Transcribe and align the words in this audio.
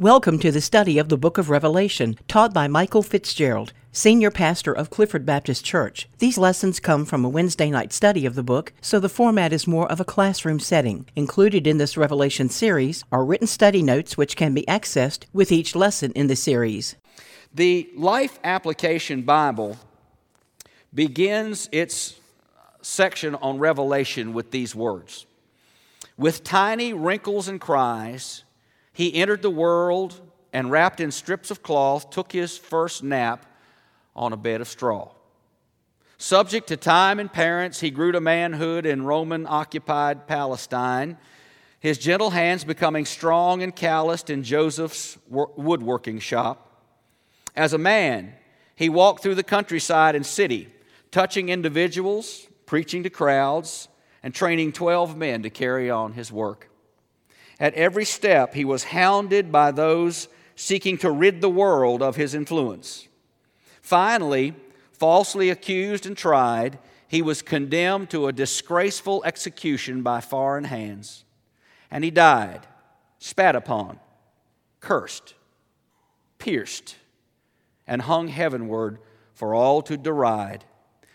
Welcome 0.00 0.38
to 0.38 0.50
the 0.50 0.62
study 0.62 0.96
of 0.96 1.10
the 1.10 1.18
book 1.18 1.36
of 1.36 1.50
Revelation, 1.50 2.16
taught 2.26 2.54
by 2.54 2.68
Michael 2.68 3.02
Fitzgerald, 3.02 3.74
senior 3.92 4.30
pastor 4.30 4.72
of 4.72 4.88
Clifford 4.88 5.26
Baptist 5.26 5.62
Church. 5.62 6.08
These 6.20 6.38
lessons 6.38 6.80
come 6.80 7.04
from 7.04 7.22
a 7.22 7.28
Wednesday 7.28 7.68
night 7.68 7.92
study 7.92 8.24
of 8.24 8.34
the 8.34 8.42
book, 8.42 8.72
so 8.80 8.98
the 8.98 9.10
format 9.10 9.52
is 9.52 9.66
more 9.66 9.86
of 9.92 10.00
a 10.00 10.06
classroom 10.06 10.58
setting. 10.58 11.04
Included 11.16 11.66
in 11.66 11.76
this 11.76 11.98
Revelation 11.98 12.48
series 12.48 13.04
are 13.12 13.26
written 13.26 13.46
study 13.46 13.82
notes 13.82 14.16
which 14.16 14.36
can 14.36 14.54
be 14.54 14.62
accessed 14.62 15.26
with 15.34 15.52
each 15.52 15.76
lesson 15.76 16.12
in 16.12 16.28
the 16.28 16.34
series. 16.34 16.96
The 17.52 17.90
Life 17.94 18.40
Application 18.42 19.20
Bible 19.20 19.76
begins 20.94 21.68
its 21.72 22.18
section 22.80 23.34
on 23.34 23.58
Revelation 23.58 24.32
with 24.32 24.50
these 24.50 24.74
words 24.74 25.26
With 26.16 26.42
tiny 26.42 26.94
wrinkles 26.94 27.48
and 27.48 27.60
cries, 27.60 28.44
he 29.00 29.14
entered 29.14 29.40
the 29.40 29.48
world 29.48 30.20
and, 30.52 30.70
wrapped 30.70 31.00
in 31.00 31.10
strips 31.10 31.50
of 31.50 31.62
cloth, 31.62 32.10
took 32.10 32.32
his 32.32 32.58
first 32.58 33.02
nap 33.02 33.46
on 34.14 34.34
a 34.34 34.36
bed 34.36 34.60
of 34.60 34.68
straw. 34.68 35.10
Subject 36.18 36.68
to 36.68 36.76
time 36.76 37.18
and 37.18 37.32
parents, 37.32 37.80
he 37.80 37.90
grew 37.90 38.12
to 38.12 38.20
manhood 38.20 38.84
in 38.84 39.02
Roman 39.06 39.46
occupied 39.48 40.26
Palestine, 40.26 41.16
his 41.78 41.96
gentle 41.96 42.28
hands 42.28 42.62
becoming 42.62 43.06
strong 43.06 43.62
and 43.62 43.74
calloused 43.74 44.28
in 44.28 44.42
Joseph's 44.42 45.16
woodworking 45.30 46.18
shop. 46.18 46.84
As 47.56 47.72
a 47.72 47.78
man, 47.78 48.34
he 48.76 48.90
walked 48.90 49.22
through 49.22 49.36
the 49.36 49.42
countryside 49.42 50.14
and 50.14 50.26
city, 50.26 50.68
touching 51.10 51.48
individuals, 51.48 52.46
preaching 52.66 53.02
to 53.04 53.08
crowds, 53.08 53.88
and 54.22 54.34
training 54.34 54.72
12 54.72 55.16
men 55.16 55.42
to 55.42 55.48
carry 55.48 55.88
on 55.88 56.12
his 56.12 56.30
work. 56.30 56.69
At 57.60 57.74
every 57.74 58.06
step, 58.06 58.54
he 58.54 58.64
was 58.64 58.84
hounded 58.84 59.52
by 59.52 59.70
those 59.70 60.28
seeking 60.56 60.96
to 60.98 61.10
rid 61.10 61.40
the 61.40 61.50
world 61.50 62.02
of 62.02 62.16
his 62.16 62.34
influence. 62.34 63.06
Finally, 63.82 64.54
falsely 64.92 65.50
accused 65.50 66.06
and 66.06 66.16
tried, 66.16 66.78
he 67.06 67.20
was 67.20 67.42
condemned 67.42 68.08
to 68.10 68.26
a 68.26 68.32
disgraceful 68.32 69.22
execution 69.24 70.02
by 70.02 70.20
foreign 70.20 70.64
hands. 70.64 71.24
And 71.90 72.02
he 72.02 72.10
died, 72.10 72.66
spat 73.18 73.54
upon, 73.54 74.00
cursed, 74.80 75.34
pierced, 76.38 76.96
and 77.86 78.02
hung 78.02 78.28
heavenward 78.28 78.98
for 79.34 79.54
all 79.54 79.82
to 79.82 79.96
deride. 79.96 80.64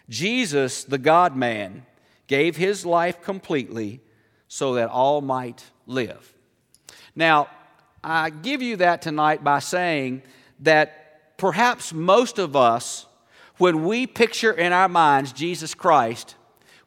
Jesus, 0.10 0.84
the 0.84 0.98
God 0.98 1.36
man, 1.36 1.86
gave 2.28 2.58
his 2.58 2.86
life 2.86 3.22
completely 3.22 4.02
so 4.48 4.76
that 4.76 4.90
all 4.90 5.22
might 5.22 5.64
live. 5.88 6.35
Now, 7.16 7.48
I 8.04 8.30
give 8.30 8.62
you 8.62 8.78
that 8.78 9.02
tonight 9.02 9.44
by 9.44 9.60
saying 9.60 10.24
that 10.60 11.38
perhaps 11.38 11.94
most 11.94 12.40
of 12.40 12.56
us, 12.56 13.06
when 13.58 13.86
we 13.86 14.06
picture 14.06 14.52
in 14.52 14.74
our 14.74 14.90
minds 14.90 15.32
Jesus 15.32 15.74
Christ, 15.74 16.36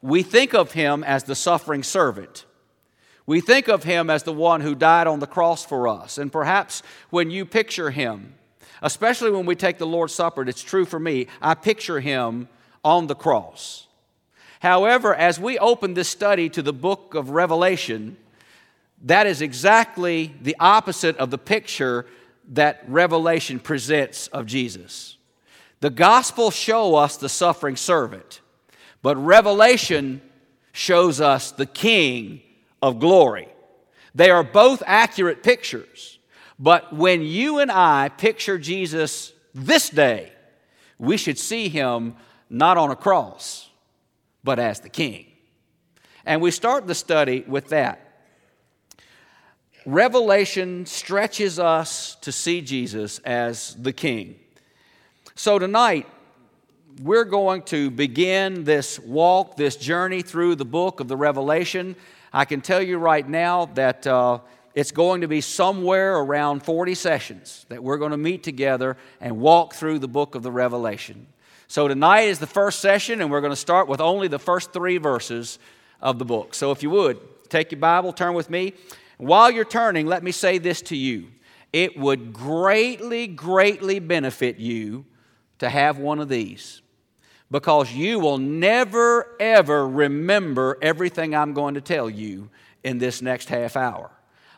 we 0.01 0.23
think 0.23 0.53
of 0.53 0.71
him 0.71 1.03
as 1.03 1.23
the 1.23 1.35
suffering 1.35 1.83
servant. 1.83 2.45
We 3.25 3.41
think 3.41 3.67
of 3.67 3.83
him 3.83 4.09
as 4.09 4.23
the 4.23 4.33
one 4.33 4.61
who 4.61 4.75
died 4.75 5.07
on 5.07 5.19
the 5.19 5.27
cross 5.27 5.65
for 5.65 5.87
us. 5.87 6.17
And 6.17 6.31
perhaps 6.31 6.81
when 7.09 7.29
you 7.29 7.45
picture 7.45 7.91
him, 7.91 8.33
especially 8.81 9.31
when 9.31 9.45
we 9.45 9.55
take 9.55 9.77
the 9.77 9.85
Lord's 9.85 10.13
Supper, 10.13 10.41
it's 10.43 10.63
true 10.63 10.85
for 10.85 10.99
me, 10.99 11.27
I 11.41 11.53
picture 11.53 11.99
him 11.99 12.47
on 12.83 13.07
the 13.07 13.15
cross. 13.15 13.87
However, 14.61 15.13
as 15.13 15.39
we 15.39 15.59
open 15.59 15.93
this 15.93 16.09
study 16.09 16.49
to 16.49 16.61
the 16.61 16.73
book 16.73 17.13
of 17.13 17.29
Revelation, 17.29 18.17
that 19.03 19.27
is 19.27 19.41
exactly 19.41 20.33
the 20.41 20.55
opposite 20.59 21.17
of 21.17 21.31
the 21.31 21.37
picture 21.37 22.05
that 22.49 22.83
Revelation 22.87 23.59
presents 23.59 24.27
of 24.27 24.45
Jesus. 24.45 25.17
The 25.79 25.89
Gospels 25.89 26.55
show 26.55 26.95
us 26.95 27.15
the 27.17 27.29
suffering 27.29 27.75
servant, 27.75 28.41
but 29.01 29.15
Revelation 29.15 30.21
shows 30.73 31.21
us 31.21 31.51
the 31.51 31.65
King 31.65 32.41
of 32.81 32.99
glory. 32.99 33.47
They 34.13 34.29
are 34.29 34.43
both 34.43 34.83
accurate 34.85 35.43
pictures, 35.43 36.19
but 36.57 36.93
when 36.93 37.21
you 37.21 37.59
and 37.59 37.71
I 37.71 38.09
picture 38.09 38.57
Jesus 38.57 39.31
this 39.53 39.89
day, 39.89 40.33
we 40.97 41.15
should 41.15 41.37
see 41.37 41.69
him 41.69 42.15
not 42.49 42.77
on 42.77 42.91
a 42.91 42.95
cross, 42.95 43.69
but 44.43 44.59
as 44.59 44.81
the 44.81 44.89
King. 44.89 45.27
And 46.25 46.41
we 46.41 46.51
start 46.51 46.87
the 46.87 46.95
study 46.95 47.45
with 47.47 47.69
that. 47.69 48.08
Revelation 49.85 50.85
stretches 50.85 51.57
us 51.57 52.15
to 52.15 52.31
see 52.31 52.61
Jesus 52.61 53.19
as 53.19 53.75
the 53.75 53.93
King. 53.93 54.35
So 55.35 55.57
tonight, 55.57 56.05
we're 57.01 57.23
going 57.23 57.61
to 57.63 57.89
begin 57.89 58.65
this 58.65 58.99
walk, 58.99 59.55
this 59.55 59.77
journey 59.77 60.21
through 60.21 60.55
the 60.55 60.65
book 60.65 60.99
of 60.99 61.07
the 61.07 61.15
Revelation. 61.15 61.95
I 62.33 62.43
can 62.43 62.59
tell 62.59 62.81
you 62.81 62.97
right 62.97 63.27
now 63.27 63.65
that 63.75 64.05
uh, 64.05 64.39
it's 64.75 64.91
going 64.91 65.21
to 65.21 65.29
be 65.29 65.39
somewhere 65.39 66.17
around 66.17 66.63
40 66.63 66.93
sessions 66.93 67.65
that 67.69 67.81
we're 67.81 67.97
going 67.97 68.11
to 68.11 68.17
meet 68.17 68.43
together 68.43 68.97
and 69.21 69.39
walk 69.39 69.73
through 69.73 69.99
the 69.99 70.09
book 70.09 70.35
of 70.35 70.43
the 70.43 70.51
Revelation. 70.51 71.25
So 71.69 71.87
tonight 71.87 72.23
is 72.23 72.39
the 72.39 72.47
first 72.47 72.79
session, 72.79 73.21
and 73.21 73.31
we're 73.31 73.41
going 73.41 73.53
to 73.53 73.55
start 73.55 73.87
with 73.87 74.01
only 74.01 74.27
the 74.27 74.39
first 74.39 74.73
three 74.73 74.97
verses 74.97 75.57
of 76.01 76.19
the 76.19 76.25
book. 76.25 76.53
So 76.53 76.71
if 76.71 76.83
you 76.83 76.89
would, 76.89 77.17
take 77.49 77.71
your 77.71 77.79
Bible, 77.79 78.11
turn 78.11 78.33
with 78.33 78.49
me 78.49 78.73
while 79.19 79.51
you're 79.51 79.65
turning, 79.65 80.07
let 80.07 80.23
me 80.23 80.31
say 80.31 80.59
this 80.59 80.81
to 80.83 80.95
you. 80.95 81.27
It 81.73 81.97
would 81.97 82.31
greatly, 82.31 83.27
greatly 83.27 83.99
benefit 83.99 84.57
you 84.57 85.05
to 85.59 85.67
have 85.69 85.97
one 85.99 86.19
of 86.19 86.29
these 86.29 86.81
because 87.51 87.91
you 87.91 88.19
will 88.19 88.37
never, 88.37 89.35
ever 89.41 89.85
remember 89.85 90.77
everything 90.81 91.35
I'm 91.35 91.53
going 91.53 91.73
to 91.73 91.81
tell 91.81 92.09
you 92.09 92.49
in 92.81 92.97
this 92.97 93.21
next 93.21 93.49
half 93.49 93.75
hour 93.75 94.09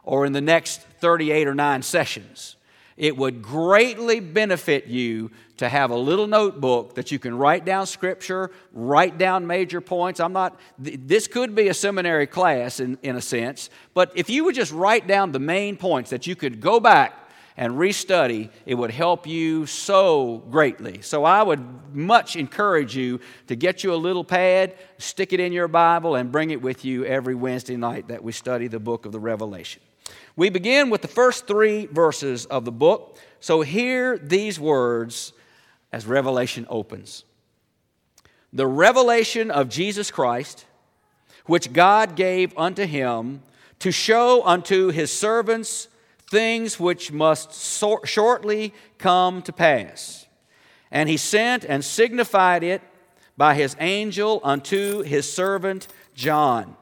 or 0.04 0.28
in 0.28 0.32
the 0.32 0.42
next 0.42 0.82
38 1.00 1.48
or 1.48 1.56
9 1.56 1.82
sessions. 1.82 2.56
It 3.02 3.18
would 3.18 3.42
greatly 3.42 4.20
benefit 4.20 4.86
you 4.86 5.32
to 5.58 5.68
have 5.68 5.90
a 5.90 5.96
little 5.96 6.28
notebook 6.28 6.94
that 6.94 7.12
you 7.12 7.18
can 7.18 7.36
write 7.36 7.66
down 7.66 7.88
scripture, 7.88 8.52
write 8.74 9.18
down 9.18 9.48
major 9.48 9.82
points. 9.82 10.20
I'm 10.20 10.34
not, 10.34 10.60
this 10.78 11.26
could 11.28 11.56
be 11.56 11.70
a 11.70 11.74
seminary 11.74 12.28
class 12.28 12.80
in, 12.80 13.00
in 13.02 13.16
a 13.16 13.22
sense, 13.22 13.72
but 13.96 14.12
if 14.14 14.30
you 14.30 14.44
would 14.44 14.54
just 14.54 14.72
write 14.72 15.08
down 15.08 15.32
the 15.32 15.40
main 15.40 15.78
points 15.78 16.12
that 16.12 16.28
you 16.28 16.36
could 16.36 16.62
go 16.62 16.80
back 16.80 17.32
and 17.58 17.74
restudy, 17.74 18.52
it 18.68 18.76
would 18.76 18.92
help 18.92 19.26
you 19.26 19.66
so 19.66 20.44
greatly. 20.52 21.02
So 21.02 21.24
I 21.24 21.42
would 21.42 21.96
much 21.96 22.36
encourage 22.36 22.96
you 22.96 23.20
to 23.48 23.56
get 23.56 23.84
you 23.84 23.96
a 23.96 23.98
little 23.98 24.24
pad, 24.24 24.76
stick 25.00 25.34
it 25.34 25.40
in 25.40 25.52
your 25.52 25.68
Bible, 25.68 26.14
and 26.14 26.32
bring 26.32 26.52
it 26.52 26.62
with 26.62 26.86
you 26.86 27.04
every 27.06 27.34
Wednesday 27.34 27.78
night 27.78 28.10
that 28.10 28.24
we 28.24 28.32
study 28.32 28.68
the 28.68 28.80
book 28.80 29.08
of 29.08 29.12
the 29.12 29.20
Revelation. 29.20 29.82
We 30.36 30.50
begin 30.50 30.90
with 30.90 31.02
the 31.02 31.08
first 31.08 31.48
three 31.48 31.86
verses 31.88 32.46
of 32.46 32.66
the 32.66 32.72
book. 32.72 33.18
So 33.40 33.62
hear 33.62 34.18
these 34.18 34.60
words 34.60 35.34
as 35.92 36.06
Revelation 36.06 36.66
opens. 36.70 37.26
The 38.54 38.68
revelation 38.68 39.52
of 39.52 39.70
Jesus 39.70 40.12
Christ, 40.12 40.66
which 41.46 41.74
God 41.74 42.16
gave 42.16 42.58
unto 42.58 42.86
him 42.86 43.42
to 43.80 43.92
show 43.92 44.44
unto 44.46 44.90
his 44.90 45.12
servants 45.12 45.88
things 46.30 46.80
which 46.80 47.12
must 47.12 47.54
so- 47.54 48.02
shortly 48.06 48.74
come 48.98 49.42
to 49.42 49.52
pass. 49.52 50.28
And 50.92 51.10
he 51.10 51.18
sent 51.18 51.66
and 51.66 51.84
signified 51.84 52.64
it 52.64 52.82
by 53.38 53.56
his 53.56 53.76
angel 53.80 54.40
unto 54.44 55.02
his 55.02 55.32
servant 55.32 55.88
John, 56.14 56.76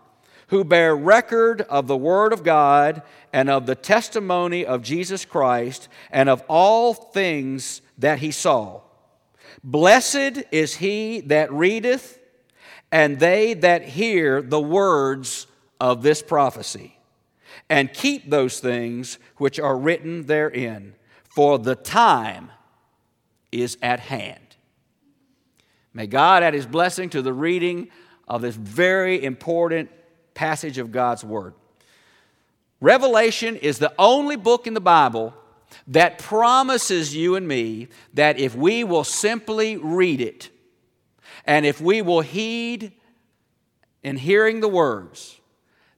who 0.50 0.64
bear 0.64 0.96
record 0.96 1.62
of 1.62 1.88
the 1.88 1.98
word 1.98 2.34
of 2.34 2.44
God 2.44 3.02
and 3.32 3.50
of 3.50 3.66
the 3.66 3.76
testimony 3.76 4.66
of 4.66 4.84
Jesus 4.84 5.26
Christ 5.26 5.88
and 6.12 6.28
of 6.28 6.44
all 6.48 6.94
things 6.94 7.82
that 7.98 8.20
he 8.20 8.32
saw 8.32 8.82
Blessed 9.64 10.44
is 10.52 10.76
he 10.76 11.22
that 11.22 11.52
readeth, 11.52 12.20
and 12.92 13.20
they 13.20 13.54
that 13.56 13.84
hear 13.84 14.42
the 14.42 14.62
words 14.62 15.48
of 15.80 16.02
this 16.02 16.22
prophecy, 16.22 16.98
and 17.70 17.94
keep 17.94 18.30
those 18.30 18.60
things 18.60 19.20
which 19.38 19.60
are 19.60 19.78
written 19.78 20.28
therein, 20.28 20.96
for 21.24 21.60
the 21.60 21.76
time 21.76 22.52
is 23.52 23.78
at 23.82 24.00
hand. 24.00 24.56
May 25.94 26.08
God 26.08 26.44
add 26.44 26.54
his 26.54 26.66
blessing 26.66 27.10
to 27.10 27.22
the 27.22 27.34
reading 27.34 27.90
of 28.28 28.42
this 28.42 28.56
very 28.56 29.24
important 29.24 29.90
passage 30.40 30.78
of 30.78 30.90
God's 30.90 31.22
Word. 31.22 31.54
Revelation 32.80 33.58
is 33.58 33.78
the 33.78 33.94
only 34.00 34.38
book 34.38 34.68
in 34.68 34.74
the 34.74 34.80
Bible 34.80 35.34
that 35.88 36.18
promises 36.18 37.14
you 37.14 37.36
and 37.36 37.46
me 37.46 37.90
that 38.14 38.40
if 38.40 38.56
we 38.56 38.86
will 38.86 39.04
simply 39.04 39.76
read 39.76 40.22
it 40.22 40.50
and 41.44 41.66
if 41.66 41.82
we 41.82 42.02
will 42.02 42.22
heed 42.22 42.94
in 44.02 44.16
hearing 44.16 44.62
the 44.62 44.70
words, 44.70 45.42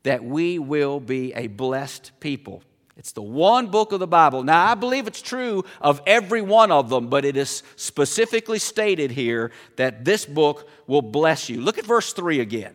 that 0.02 0.24
we 0.24 0.58
will 0.58 1.00
be 1.00 1.32
a 1.36 1.46
blessed 1.46 2.12
people. 2.20 2.64
It's 2.98 3.12
the 3.12 3.22
one 3.22 3.68
book 3.68 3.92
of 3.92 4.00
the 4.00 4.08
Bible. 4.08 4.42
Now, 4.42 4.72
I 4.72 4.74
believe 4.74 5.06
it's 5.06 5.22
true 5.22 5.66
of 5.80 6.02
every 6.08 6.42
one 6.42 6.72
of 6.72 6.90
them, 6.90 7.10
but 7.10 7.26
it 7.26 7.38
is 7.38 7.62
specifically 7.76 8.58
stated 8.58 9.12
here 9.12 9.52
that 9.76 10.04
this 10.04 10.26
book 10.26 10.68
will 10.88 11.04
bless 11.04 11.48
you. 11.48 11.62
Look 11.62 11.78
at 11.78 11.86
verse 11.86 12.12
3 12.12 12.40
again. 12.40 12.74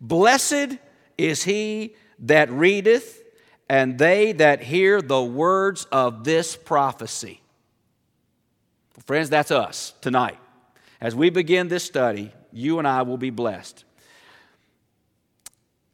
Blessed 0.00 0.78
is 1.16 1.44
he 1.44 1.94
that 2.20 2.50
readeth, 2.50 3.22
and 3.68 3.98
they 3.98 4.32
that 4.32 4.62
hear 4.62 5.02
the 5.02 5.22
words 5.22 5.86
of 5.92 6.24
this 6.24 6.56
prophecy. 6.56 7.40
Friends, 9.04 9.30
that's 9.30 9.50
us 9.50 9.94
tonight. 10.00 10.38
As 11.00 11.14
we 11.14 11.30
begin 11.30 11.68
this 11.68 11.84
study, 11.84 12.32
you 12.52 12.78
and 12.78 12.88
I 12.88 13.02
will 13.02 13.18
be 13.18 13.30
blessed. 13.30 13.84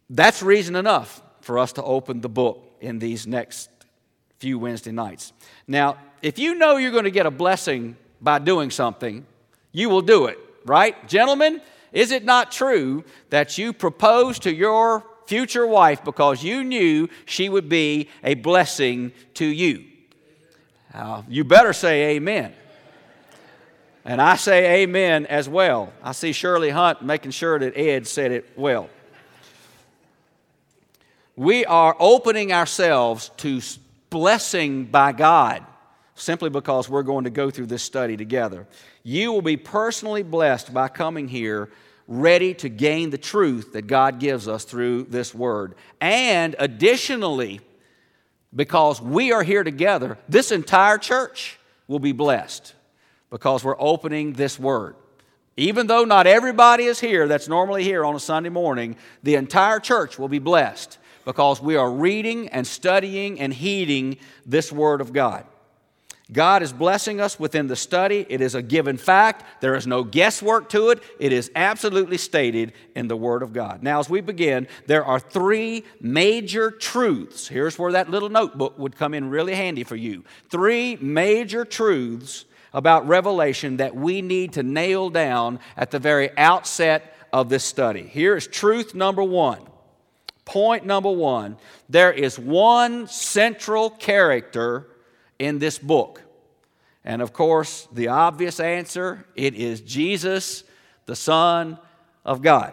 That's 0.09 0.43
reason 0.43 0.77
enough 0.77 1.23
for 1.41 1.59
us 1.59 1.73
to 1.75 1.83
open 1.83 2.21
the 2.21 2.29
book 2.29 2.77
in 2.81 2.99
these 2.99 3.27
next 3.27 3.71
few 4.39 4.59
Wednesday 4.59 4.93
nights. 4.93 5.33
Now, 5.67 5.99
if 6.23 6.39
you 6.39 6.55
know 6.55 6.77
you're 6.77 6.91
going 6.91 7.05
to 7.05 7.11
get 7.11 7.27
a 7.27 7.31
blessing 7.31 7.97
by 8.21 8.39
doing 8.39 8.71
something, 8.71 9.27
you 9.73 9.89
will 9.89 10.03
do 10.03 10.27
it, 10.27 10.39
right? 10.65 11.09
Gentlemen, 11.09 11.61
is 11.95 12.11
it 12.11 12.25
not 12.25 12.51
true 12.51 13.05
that 13.31 13.57
you 13.57 13.73
proposed 13.73 14.43
to 14.43 14.53
your 14.53 15.05
future 15.27 15.67
wife 15.67 16.05
because 16.05 16.43
you 16.43 16.65
knew 16.65 17.09
she 17.25 17.49
would 17.49 17.69
be 17.69 18.11
a 18.23 18.35
blessing 18.35 19.13
to 19.35 19.47
you? 19.47 19.85
Uh, 20.93 21.23
you 21.29 21.45
better 21.45 21.73
say 21.73 22.17
amen. 22.17 22.53
And 24.05 24.21
I 24.21 24.35
say 24.35 24.83
amen 24.83 25.27
as 25.27 25.49
well. 25.49 25.93
I 26.03 26.13
see 26.13 26.33
Shirley 26.33 26.71
Hunt 26.71 27.01
making 27.01 27.31
sure 27.31 27.59
that 27.59 27.77
Ed 27.77 28.07
said 28.07 28.33
it 28.33 28.51
well. 28.57 28.91
We 31.37 31.65
are 31.65 31.97
opening 31.99 32.53
ourselves 32.53 33.31
to 33.39 33.61
blessing 34.11 34.85
by 34.85 35.13
God 35.13 35.65
simply 36.15 36.51
because 36.51 36.89
we're 36.89 37.03
going 37.03 37.25
to 37.25 37.31
go 37.31 37.51
through 37.51 37.67
this 37.67 37.83
study 37.83 38.17
together. 38.17 38.67
You 39.03 39.33
will 39.33 39.43
be 39.43 39.57
personally 39.57 40.23
blessed 40.23 40.73
by 40.73 40.89
coming 40.89 41.29
here 41.29 41.71
ready 42.07 42.55
to 42.55 42.69
gain 42.69 43.11
the 43.11 43.19
truth 43.19 43.73
that 43.73 43.87
God 43.87 44.21
gives 44.21 44.47
us 44.47 44.65
through 44.65 45.05
this 45.05 45.35
word. 45.35 45.75
And 46.01 46.55
additionally, 46.59 47.61
because 48.55 49.01
we 49.01 49.33
are 49.33 49.43
here 49.43 49.65
together, 49.65 50.19
this 50.29 50.53
entire 50.53 50.99
church 50.99 51.59
will 51.89 51.99
be 51.99 52.13
blessed 52.13 52.75
because 53.31 53.65
we're 53.65 53.81
opening 53.81 54.35
this 54.35 54.59
word. 54.59 54.97
Even 55.57 55.87
though 55.87 56.05
not 56.05 56.27
everybody 56.27 56.85
is 56.85 57.01
here 57.01 57.29
that's 57.29 57.49
normally 57.49 57.85
here 57.85 58.05
on 58.05 58.15
a 58.15 58.21
Sunday 58.21 58.49
morning, 58.49 58.97
the 59.23 59.37
entire 59.37 59.81
church 59.81 60.19
will 60.19 60.29
be 60.29 60.39
blessed 60.39 60.99
because 61.25 61.61
we 61.61 61.77
are 61.77 61.91
reading 61.91 62.49
and 62.49 62.67
studying 62.67 63.41
and 63.41 63.55
heeding 63.55 64.19
this 64.45 64.71
word 64.71 65.01
of 65.01 65.13
God. 65.13 65.47
God 66.33 66.63
is 66.63 66.73
blessing 66.73 67.21
us 67.21 67.39
within 67.39 67.67
the 67.67 67.77
study. 67.77 68.25
It 68.31 68.41
is 68.41 68.55
a 68.55 68.63
given 68.63 68.97
fact. 68.97 69.45
There 69.61 69.75
is 69.75 69.87
no 69.87 70.03
guesswork 70.03 70.71
to 70.71 70.89
it. 70.89 71.03
It 71.19 71.33
is 71.33 71.51
absolutely 71.55 72.17
stated 72.17 72.73
in 72.95 73.09
the 73.09 73.17
Word 73.17 73.43
of 73.43 73.53
God. 73.53 73.83
Now, 73.83 74.01
as 74.01 74.09
we 74.09 74.23
begin, 74.23 74.67
there 74.87 75.05
are 75.05 75.21
three 75.21 75.85
major 76.01 76.71
truths. 76.71 77.47
Here's 77.47 77.79
where 77.79 77.93
that 77.93 78.09
little 78.09 78.31
notebook 78.31 78.79
would 78.79 78.97
come 78.97 79.13
in 79.13 79.29
really 79.29 79.55
handy 79.55 79.85
for 79.85 79.97
you. 79.97 80.25
Three 80.49 80.97
major 80.97 81.67
truths 81.67 82.47
about 82.73 83.07
Revelation 83.07 83.77
that 83.77 83.95
we 83.95 84.23
need 84.23 84.55
to 84.55 84.63
nail 84.63 85.11
down 85.11 85.61
at 85.77 85.91
the 85.91 85.99
very 85.99 86.37
outset 86.39 87.15
of 87.35 87.51
this 87.51 87.65
study. 87.65 88.03
Here 88.03 88.35
is 88.35 88.47
truth 88.47 88.95
number 88.95 89.23
one. 89.23 89.61
Point 90.47 90.87
number 90.87 91.11
one 91.11 91.59
there 91.89 92.13
is 92.13 92.39
one 92.39 93.09
central 93.09 93.91
character 93.91 94.87
in 95.45 95.59
this 95.59 95.79
book. 95.79 96.23
And 97.05 97.21
of 97.21 97.33
course, 97.33 97.87
the 97.93 98.09
obvious 98.09 98.61
answer 98.61 99.27
it 99.37 99.55
is 99.55 99.83
Jesus, 99.83 100.65
the 101.07 101.17
Son 101.17 101.79
of 102.25 102.41
God. 102.41 102.73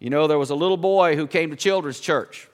You 0.00 0.10
know, 0.10 0.26
there 0.26 0.38
was 0.38 0.50
a 0.50 0.54
little 0.54 0.76
boy 0.76 1.14
who 1.14 1.26
came 1.26 1.50
to 1.50 1.56
children's 1.56 2.00
church, 2.00 2.48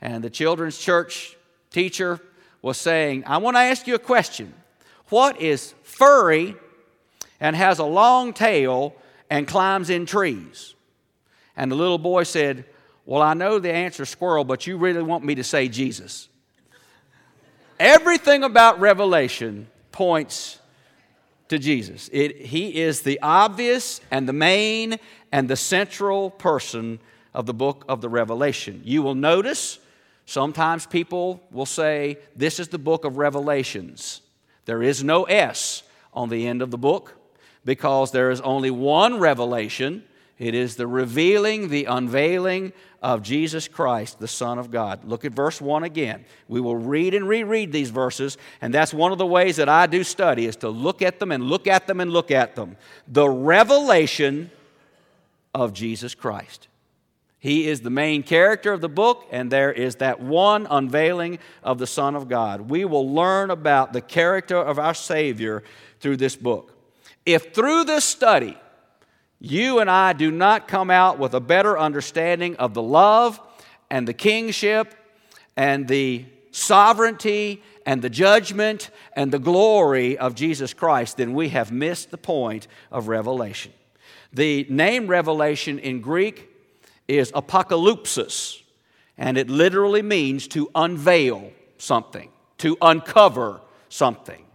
and 0.00 0.24
the 0.24 0.30
children's 0.30 0.78
church 0.78 1.36
teacher 1.70 2.20
was 2.62 2.78
saying, 2.78 3.24
I 3.26 3.38
want 3.38 3.56
to 3.56 3.60
ask 3.60 3.86
you 3.86 3.94
a 3.94 3.98
question. 3.98 4.54
What 5.08 5.40
is 5.40 5.74
furry 5.82 6.56
and 7.38 7.54
has 7.54 7.78
a 7.78 7.84
long 7.84 8.32
tail 8.32 8.96
and 9.28 9.46
climbs 9.46 9.90
in 9.90 10.06
trees? 10.06 10.74
And 11.56 11.70
the 11.70 11.76
little 11.76 11.98
boy 11.98 12.22
said, 12.22 12.64
Well, 13.04 13.22
I 13.22 13.34
know 13.34 13.58
the 13.58 13.72
answer 13.72 14.04
squirrel, 14.04 14.44
but 14.44 14.66
you 14.66 14.78
really 14.78 15.02
want 15.02 15.24
me 15.24 15.34
to 15.34 15.44
say 15.44 15.68
Jesus. 15.68 16.28
Everything 17.78 18.42
about 18.42 18.80
Revelation 18.80 19.68
points 19.92 20.58
to 21.48 21.58
Jesus. 21.58 22.08
It, 22.12 22.36
he 22.46 22.80
is 22.80 23.02
the 23.02 23.20
obvious 23.20 24.00
and 24.10 24.28
the 24.28 24.32
main 24.32 24.96
and 25.30 25.48
the 25.48 25.56
central 25.56 26.30
person 26.30 26.98
of 27.34 27.46
the 27.46 27.54
book 27.54 27.84
of 27.88 28.00
the 28.00 28.08
Revelation. 28.08 28.80
You 28.84 29.02
will 29.02 29.14
notice 29.14 29.78
sometimes 30.24 30.86
people 30.86 31.42
will 31.50 31.66
say, 31.66 32.18
This 32.34 32.58
is 32.58 32.68
the 32.68 32.78
book 32.78 33.04
of 33.04 33.18
Revelations. 33.18 34.22
There 34.64 34.82
is 34.82 35.04
no 35.04 35.24
S 35.24 35.82
on 36.12 36.28
the 36.28 36.46
end 36.46 36.62
of 36.62 36.70
the 36.70 36.78
book 36.78 37.14
because 37.64 38.10
there 38.10 38.30
is 38.30 38.40
only 38.40 38.70
one 38.70 39.18
revelation. 39.18 40.04
It 40.38 40.54
is 40.54 40.76
the 40.76 40.86
revealing, 40.86 41.68
the 41.68 41.86
unveiling 41.86 42.72
of 43.02 43.22
Jesus 43.22 43.68
Christ, 43.68 44.18
the 44.18 44.28
Son 44.28 44.58
of 44.58 44.70
God. 44.70 45.04
Look 45.04 45.24
at 45.24 45.32
verse 45.32 45.60
1 45.60 45.82
again. 45.84 46.26
We 46.46 46.60
will 46.60 46.76
read 46.76 47.14
and 47.14 47.26
reread 47.26 47.72
these 47.72 47.90
verses, 47.90 48.36
and 48.60 48.74
that's 48.74 48.92
one 48.92 49.12
of 49.12 49.18
the 49.18 49.26
ways 49.26 49.56
that 49.56 49.68
I 49.68 49.86
do 49.86 50.04
study 50.04 50.44
is 50.44 50.56
to 50.56 50.68
look 50.68 51.00
at 51.00 51.20
them 51.20 51.32
and 51.32 51.44
look 51.44 51.66
at 51.66 51.86
them 51.86 52.00
and 52.00 52.10
look 52.10 52.30
at 52.30 52.54
them. 52.54 52.76
The 53.08 53.28
revelation 53.28 54.50
of 55.54 55.72
Jesus 55.72 56.14
Christ. 56.14 56.68
He 57.38 57.68
is 57.68 57.80
the 57.80 57.90
main 57.90 58.22
character 58.22 58.72
of 58.72 58.80
the 58.80 58.88
book, 58.88 59.26
and 59.30 59.50
there 59.50 59.72
is 59.72 59.96
that 59.96 60.20
one 60.20 60.66
unveiling 60.68 61.38
of 61.62 61.78
the 61.78 61.86
Son 61.86 62.14
of 62.14 62.28
God. 62.28 62.68
We 62.68 62.84
will 62.84 63.10
learn 63.10 63.50
about 63.50 63.92
the 63.92 64.00
character 64.00 64.56
of 64.56 64.78
our 64.78 64.94
Savior 64.94 65.62
through 66.00 66.16
this 66.16 66.36
book. 66.36 66.72
If 67.24 67.54
through 67.54 67.84
this 67.84 68.04
study 68.04 68.58
you 69.38 69.80
and 69.80 69.90
I 69.90 70.12
do 70.12 70.30
not 70.30 70.68
come 70.68 70.90
out 70.90 71.18
with 71.18 71.34
a 71.34 71.40
better 71.40 71.78
understanding 71.78 72.56
of 72.56 72.74
the 72.74 72.82
love 72.82 73.40
and 73.90 74.08
the 74.08 74.14
kingship 74.14 74.94
and 75.56 75.86
the 75.86 76.24
sovereignty 76.50 77.62
and 77.84 78.00
the 78.00 78.10
judgment 78.10 78.90
and 79.12 79.30
the 79.30 79.38
glory 79.38 80.16
of 80.16 80.34
Jesus 80.34 80.72
Christ, 80.72 81.18
then 81.18 81.34
we 81.34 81.50
have 81.50 81.70
missed 81.70 82.10
the 82.10 82.18
point 82.18 82.66
of 82.90 83.08
revelation. 83.08 83.72
The 84.32 84.66
name 84.68 85.06
revelation 85.06 85.78
in 85.78 86.00
Greek 86.00 86.48
is 87.06 87.30
apocalypsis, 87.32 88.62
and 89.16 89.38
it 89.38 89.48
literally 89.48 90.02
means 90.02 90.48
to 90.48 90.70
unveil 90.74 91.52
something, 91.78 92.30
to 92.58 92.76
uncover 92.80 93.60
something. 93.88 94.45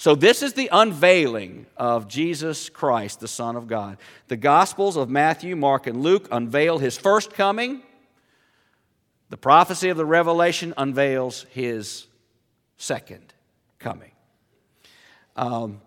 So, 0.00 0.14
this 0.14 0.44
is 0.44 0.52
the 0.52 0.68
unveiling 0.70 1.66
of 1.76 2.06
Jesus 2.06 2.68
Christ, 2.68 3.18
the 3.18 3.26
Son 3.26 3.56
of 3.56 3.66
God. 3.66 3.98
The 4.28 4.36
Gospels 4.36 4.96
of 4.96 5.10
Matthew, 5.10 5.56
Mark, 5.56 5.88
and 5.88 6.02
Luke 6.02 6.28
unveil 6.30 6.78
his 6.78 6.96
first 6.96 7.34
coming. 7.34 7.82
The 9.30 9.36
prophecy 9.36 9.88
of 9.88 9.96
the 9.96 10.06
Revelation 10.06 10.72
unveils 10.76 11.46
his 11.50 12.06
second 12.76 13.34
coming. 13.80 14.12
Um, 15.34 15.80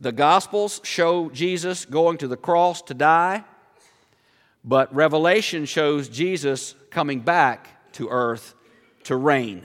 the 0.00 0.10
Gospels 0.10 0.80
show 0.82 1.30
Jesus 1.30 1.84
going 1.84 2.18
to 2.18 2.26
the 2.26 2.36
cross 2.36 2.82
to 2.82 2.94
die, 2.94 3.44
but 4.64 4.92
Revelation 4.92 5.64
shows 5.64 6.08
Jesus 6.08 6.74
coming 6.90 7.20
back 7.20 7.92
to 7.92 8.08
earth 8.08 8.56
to 9.04 9.14
reign. 9.14 9.64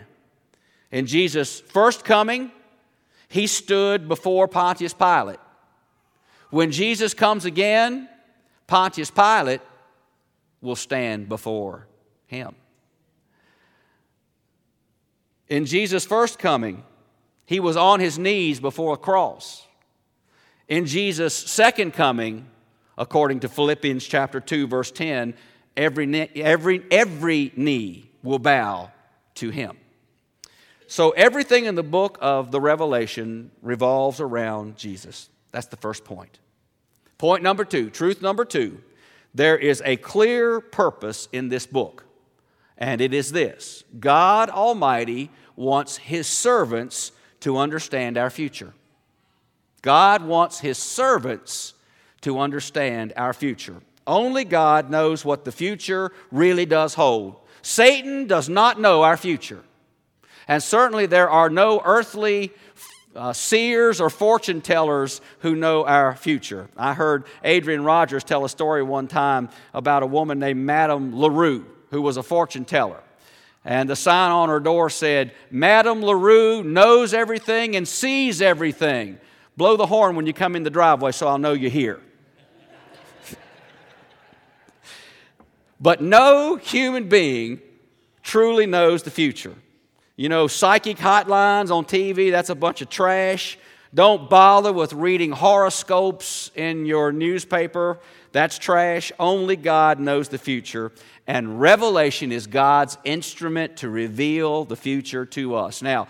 In 0.92 1.08
Jesus' 1.08 1.60
first 1.60 2.06
coming, 2.06 2.52
he 3.28 3.48
stood 3.48 4.08
before 4.08 4.48
Pontius 4.48 4.94
Pilate. 4.94 5.40
When 6.50 6.72
Jesus 6.72 7.14
comes 7.14 7.46
again, 7.46 8.08
Pontius 8.68 9.12
Pilate 9.12 9.62
will 10.62 10.76
stand 10.76 11.30
before 11.30 11.88
him. 12.26 12.56
In 15.48 15.66
Jesus' 15.66 16.06
first 16.06 16.40
coming, 16.40 16.84
he 17.46 17.60
was 17.60 17.78
on 17.78 18.00
his 18.00 18.20
knees 18.20 18.60
before 18.60 18.94
a 18.94 18.98
cross. 18.98 19.66
In 20.68 20.86
Jesus' 20.86 21.34
second 21.34 21.94
coming, 21.94 22.48
according 22.98 23.40
to 23.42 23.50
Philippians 23.50 24.06
chapter 24.06 24.42
2 24.42 24.68
verse 24.68 24.92
10, 24.92 25.34
every, 25.78 26.30
every, 26.36 26.84
every 26.92 27.54
knee 27.56 28.12
will 28.24 28.40
bow 28.40 28.92
to 29.36 29.50
him. 29.50 29.78
So 30.88 31.12
everything 31.12 31.66
in 31.66 31.76
the 31.76 31.84
book 31.84 32.18
of 32.22 32.52
the 32.52 32.62
Revelation 32.62 33.52
revolves 33.62 34.22
around 34.22 34.78
Jesus. 34.78 35.30
That's 35.52 35.68
the 35.68 35.78
first 35.78 36.06
point. 36.06 36.40
Point 37.18 37.44
number 37.44 37.66
two, 37.66 37.90
truth 37.90 38.22
number 38.22 38.46
two, 38.46 38.82
there 39.34 39.58
is 39.58 39.82
a 39.86 39.98
clear 39.98 40.62
purpose 40.62 41.28
in 41.34 41.50
this 41.50 41.68
book, 41.68 42.06
and 42.78 43.02
it 43.02 43.14
is 43.14 43.32
this 43.32 43.84
God 44.00 44.50
Almighty 44.50 45.30
wants 45.56 45.98
His 45.98 46.26
servants 46.26 47.12
to 47.42 47.58
understand 47.58 48.18
our 48.18 48.30
future. 48.30 48.74
God 49.82 50.24
wants 50.24 50.60
His 50.60 50.78
servants 50.78 51.74
to 52.22 52.40
understand 52.40 53.14
our 53.18 53.34
future. 53.34 53.82
Only 54.06 54.46
God 54.46 54.90
knows 54.90 55.26
what 55.26 55.44
the 55.44 55.52
future 55.52 56.14
really 56.32 56.66
does 56.66 56.94
hold. 56.94 57.42
Satan 57.62 58.26
does 58.26 58.48
not 58.48 58.80
know 58.80 59.04
our 59.04 59.18
future. 59.18 59.64
And 60.48 60.64
certainly 60.64 61.06
there 61.06 61.30
are 61.30 61.50
no 61.50 61.82
earthly 61.84 62.54
uh, 63.16 63.34
seers 63.34 64.00
or 64.00 64.10
fortune 64.10 64.62
tellers 64.62 65.22
who 65.40 65.56
know 65.56 65.86
our 65.86 66.16
future. 66.16 66.70
I 66.78 66.94
heard 66.94 67.26
Adrian 67.44 67.84
Rogers 67.84 68.24
tell 68.24 68.46
a 68.46 68.50
story 68.50 68.84
one 68.84 69.08
time 69.08 69.50
about 69.74 70.04
a 70.04 70.06
woman 70.06 70.40
named 70.40 70.60
Madame 70.60 71.20
LaRue, 71.20 71.66
who 71.90 72.02
was 72.02 72.18
a 72.18 72.24
fortune 72.24 72.64
teller. 72.64 73.02
And 73.66 73.90
the 73.90 73.96
sign 73.96 74.32
on 74.32 74.48
her 74.50 74.62
door 74.62 74.90
said, 74.90 75.34
Madame 75.52 76.02
LaRue 76.02 76.64
knows 76.64 77.14
everything 77.14 77.76
and 77.76 77.86
sees 77.88 78.42
everything. 78.42 79.18
Blow 79.58 79.76
the 79.76 79.88
horn 79.88 80.16
when 80.16 80.26
you 80.26 80.34
come 80.34 80.56
in 80.56 80.64
the 80.64 80.70
driveway 80.70 81.12
so 81.12 81.28
I'll 81.28 81.40
know 81.40 81.54
you're 81.54 81.72
here. 81.72 82.00
but 85.82 86.02
no 86.02 86.56
human 86.56 87.10
being 87.10 87.60
truly 88.22 88.68
knows 88.68 89.04
the 89.04 89.12
future. 89.12 89.56
You 90.20 90.30
know, 90.30 90.48
psychic 90.48 90.98
hotlines 90.98 91.70
on 91.70 91.86
TV, 91.86 92.32
that's 92.32 92.50
a 92.50 92.56
bunch 92.56 92.82
of 92.82 92.90
trash. 92.90 93.60
Don't 93.94 94.28
bother 94.32 94.74
with 94.74 94.92
reading 94.92 95.32
horoscopes 95.32 96.50
in 96.56 96.88
your 96.88 97.12
newspaper. 97.12 98.00
That's 98.32 98.58
trash. 98.58 99.12
Only 99.20 99.56
God 99.56 100.00
knows 100.00 100.30
the 100.30 100.40
future. 100.40 100.92
And 101.28 101.62
revelation 101.62 102.32
is 102.32 102.48
God's 102.48 102.98
instrument 103.04 103.78
to 103.78 103.90
reveal 103.90 104.66
the 104.66 104.76
future 104.76 105.24
to 105.28 105.54
us. 105.54 105.84
Now, 105.84 106.08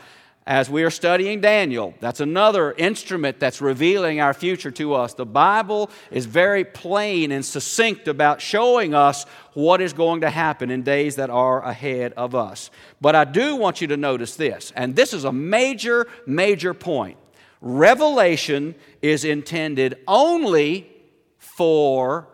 as 0.48 0.70
we 0.70 0.84
are 0.84 0.90
studying 0.90 1.42
Daniel, 1.42 1.94
that's 2.00 2.22
another 2.22 2.72
instrument 2.72 3.38
that's 3.38 3.60
revealing 3.60 4.22
our 4.22 4.34
future 4.34 4.72
to 4.72 4.94
us. 4.94 5.14
The 5.14 5.26
Bible 5.26 5.92
is 6.10 6.26
very 6.26 6.64
plain 6.64 7.34
and 7.34 7.46
succinct 7.46 8.08
about 8.08 8.40
showing 8.40 8.94
us 8.94 9.26
what 9.54 9.82
is 9.82 9.92
going 9.92 10.22
to 10.22 10.30
happen 10.30 10.72
in 10.72 10.84
days 10.84 11.18
that 11.18 11.30
are 11.30 11.62
ahead 11.62 12.14
of 12.14 12.34
us. 12.34 12.72
But 13.02 13.14
I 13.14 13.26
do 13.26 13.58
want 13.58 13.82
you 13.82 13.88
to 13.88 13.98
notice 13.98 14.38
this, 14.38 14.72
and 14.74 14.96
this 14.96 15.14
is 15.14 15.26
a 15.26 15.34
major, 15.34 16.08
major 16.26 16.74
point. 16.74 17.18
Revelation 17.60 18.74
is 19.02 19.26
intended 19.26 19.98
only 20.08 20.90
for 21.38 22.30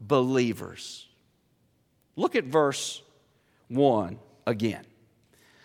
believers. 0.00 1.06
Look 2.16 2.34
at 2.34 2.44
verse 2.44 3.02
1 3.68 4.18
again 4.48 4.84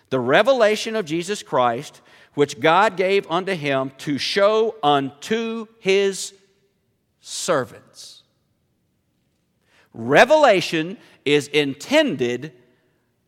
the 0.09 0.19
revelation 0.19 0.95
of 0.95 1.05
Jesus 1.05 1.43
Christ, 1.43 2.01
which 2.33 2.59
God 2.59 2.97
gave 2.97 3.29
unto 3.29 3.53
him 3.53 3.91
to 3.99 4.17
show 4.17 4.75
unto 4.83 5.67
his 5.79 6.33
servants. 7.19 8.23
Revelation 9.93 10.97
is 11.25 11.47
intended 11.47 12.53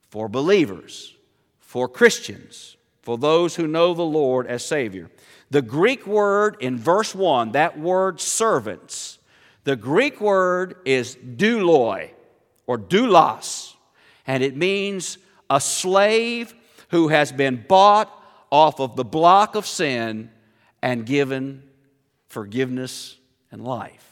for 0.09 0.29
believers, 0.29 1.15
for 1.59 1.88
Christians, 1.88 2.77
for 3.01 3.17
those 3.17 3.55
who 3.55 3.67
know 3.67 3.93
the 3.93 4.03
Lord 4.03 4.48
as 4.48 4.63
Savior. 4.63 5.09
The 5.50 5.62
Greek 5.63 6.05
word 6.05 6.57
in 6.59 6.77
verse 6.77 7.15
1, 7.15 7.53
that 7.53 7.79
word 7.79 8.21
servants, 8.21 9.17
the 9.63 9.75
Greek 9.75 10.21
word 10.21 10.75
is 10.86 11.15
douloi 11.15 12.12
or 12.67 12.77
doulos, 12.77 13.74
and 14.27 14.43
it 14.43 14.55
means 14.55 15.17
a 15.50 15.59
slave 15.59 16.53
who 16.89 17.08
has 17.08 17.31
been 17.31 17.63
bought 17.67 18.12
off 18.51 18.79
of 18.79 18.96
the 18.96 19.05
block 19.05 19.55
of 19.55 19.65
sin 19.65 20.29
and 20.81 21.05
given 21.05 21.63
forgiveness 22.27 23.17
and 23.51 23.63
life. 23.63 24.05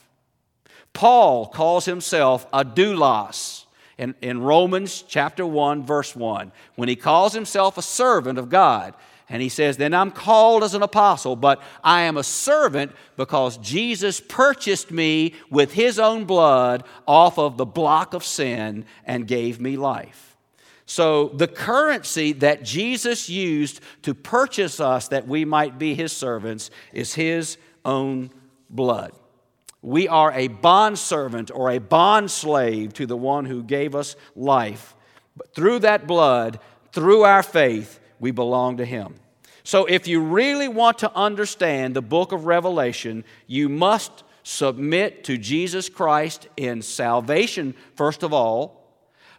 Paul 0.93 1.47
calls 1.47 1.85
himself 1.85 2.47
a 2.51 2.65
doulos 2.65 3.65
in, 3.97 4.15
in 4.21 4.41
Romans 4.41 5.03
chapter 5.07 5.45
1, 5.45 5.85
verse 5.85 6.15
1, 6.15 6.51
when 6.75 6.89
he 6.89 6.95
calls 6.95 7.33
himself 7.33 7.77
a 7.77 7.81
servant 7.81 8.39
of 8.39 8.49
God. 8.49 8.93
And 9.29 9.41
he 9.41 9.49
says, 9.49 9.77
Then 9.77 9.93
I'm 9.93 10.11
called 10.11 10.63
as 10.63 10.73
an 10.73 10.83
apostle, 10.83 11.35
but 11.35 11.61
I 11.83 12.03
am 12.03 12.17
a 12.17 12.23
servant 12.23 12.93
because 13.17 13.57
Jesus 13.57 14.21
purchased 14.21 14.89
me 14.89 15.33
with 15.49 15.73
his 15.73 15.99
own 15.99 16.25
blood 16.25 16.83
off 17.05 17.37
of 17.37 17.57
the 17.57 17.65
block 17.65 18.13
of 18.13 18.23
sin 18.23 18.85
and 19.03 19.27
gave 19.27 19.59
me 19.59 19.75
life. 19.75 20.26
So, 20.89 21.27
the 21.27 21.49
currency 21.49 22.31
that 22.33 22.63
Jesus 22.63 23.27
used 23.27 23.81
to 24.03 24.13
purchase 24.13 24.79
us 24.79 25.09
that 25.09 25.27
we 25.27 25.43
might 25.43 25.77
be 25.77 25.93
his 25.93 26.13
servants 26.13 26.71
is 26.93 27.13
his 27.13 27.57
own 27.83 28.31
blood. 28.69 29.11
We 29.81 30.07
are 30.07 30.31
a 30.31 30.47
bond 30.47 30.97
servant 30.97 31.51
or 31.53 31.71
a 31.71 31.79
bond 31.79 32.31
slave 32.31 32.93
to 32.93 33.05
the 33.05 33.17
one 33.17 33.43
who 33.43 33.63
gave 33.63 33.95
us 33.95 34.15
life. 34.33 34.95
But 35.35 35.53
through 35.53 35.79
that 35.79 36.07
blood, 36.07 36.61
through 36.93 37.23
our 37.23 37.43
faith, 37.43 37.99
we 38.21 38.31
belong 38.31 38.77
to 38.77 38.85
him. 38.85 39.15
So, 39.65 39.83
if 39.87 40.07
you 40.07 40.21
really 40.21 40.69
want 40.69 40.99
to 40.99 41.13
understand 41.13 41.97
the 41.97 42.01
book 42.01 42.31
of 42.31 42.45
Revelation, 42.45 43.25
you 43.45 43.67
must 43.67 44.23
submit 44.43 45.25
to 45.25 45.37
Jesus 45.37 45.89
Christ 45.89 46.47
in 46.55 46.81
salvation, 46.81 47.75
first 47.95 48.23
of 48.23 48.31
all, 48.31 48.76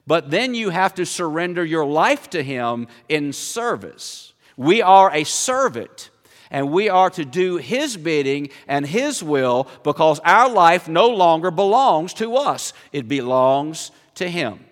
but 0.08 0.30
then 0.30 0.54
you 0.54 0.70
have 0.70 0.94
to 0.94 1.04
surrender 1.04 1.62
your 1.62 1.84
life 1.84 2.30
to 2.30 2.42
Him 2.42 2.88
in 3.10 3.34
service. 3.34 4.32
We 4.56 4.80
are 4.80 5.14
a 5.14 5.24
servant 5.24 6.08
and 6.50 6.72
we 6.72 6.88
are 6.88 7.10
to 7.10 7.26
do 7.26 7.58
His 7.58 7.98
bidding 7.98 8.48
and 8.66 8.86
His 8.86 9.22
will 9.22 9.68
because 9.84 10.18
our 10.24 10.48
life 10.48 10.88
no 10.88 11.08
longer 11.08 11.50
belongs 11.50 12.14
to 12.14 12.36
us, 12.36 12.72
it 12.90 13.06
belongs 13.06 13.90
to 14.14 14.30
Him. 14.30 14.64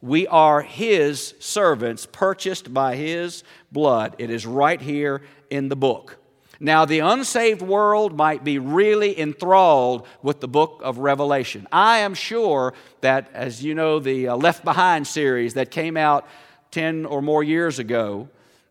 We 0.00 0.28
are 0.28 0.62
His 0.62 1.34
servants, 1.40 2.06
purchased 2.06 2.72
by 2.72 2.94
His 2.94 3.42
blood. 3.72 4.14
It 4.18 4.30
is 4.30 4.46
right 4.46 4.80
here 4.80 5.22
in 5.50 5.70
the 5.70 5.76
book. 5.76 6.18
Now, 6.60 6.84
the 6.84 7.00
unsaved 7.00 7.62
world 7.62 8.16
might 8.16 8.44
be 8.44 8.58
really 8.58 9.18
enthralled 9.18 10.06
with 10.22 10.40
the 10.40 10.48
book 10.48 10.80
of 10.84 10.98
Revelation. 10.98 11.66
I 11.72 11.98
am 11.98 12.14
sure 12.14 12.74
that, 13.00 13.30
as 13.34 13.62
you 13.62 13.74
know, 13.74 13.98
the 13.98 14.28
uh, 14.28 14.36
Left 14.36 14.64
Behind 14.64 15.06
series 15.06 15.54
that 15.54 15.70
came 15.70 15.96
out 15.96 16.26
10 16.70 17.06
or 17.06 17.22
more 17.22 17.42
years 17.42 17.78
ago, 17.78 18.28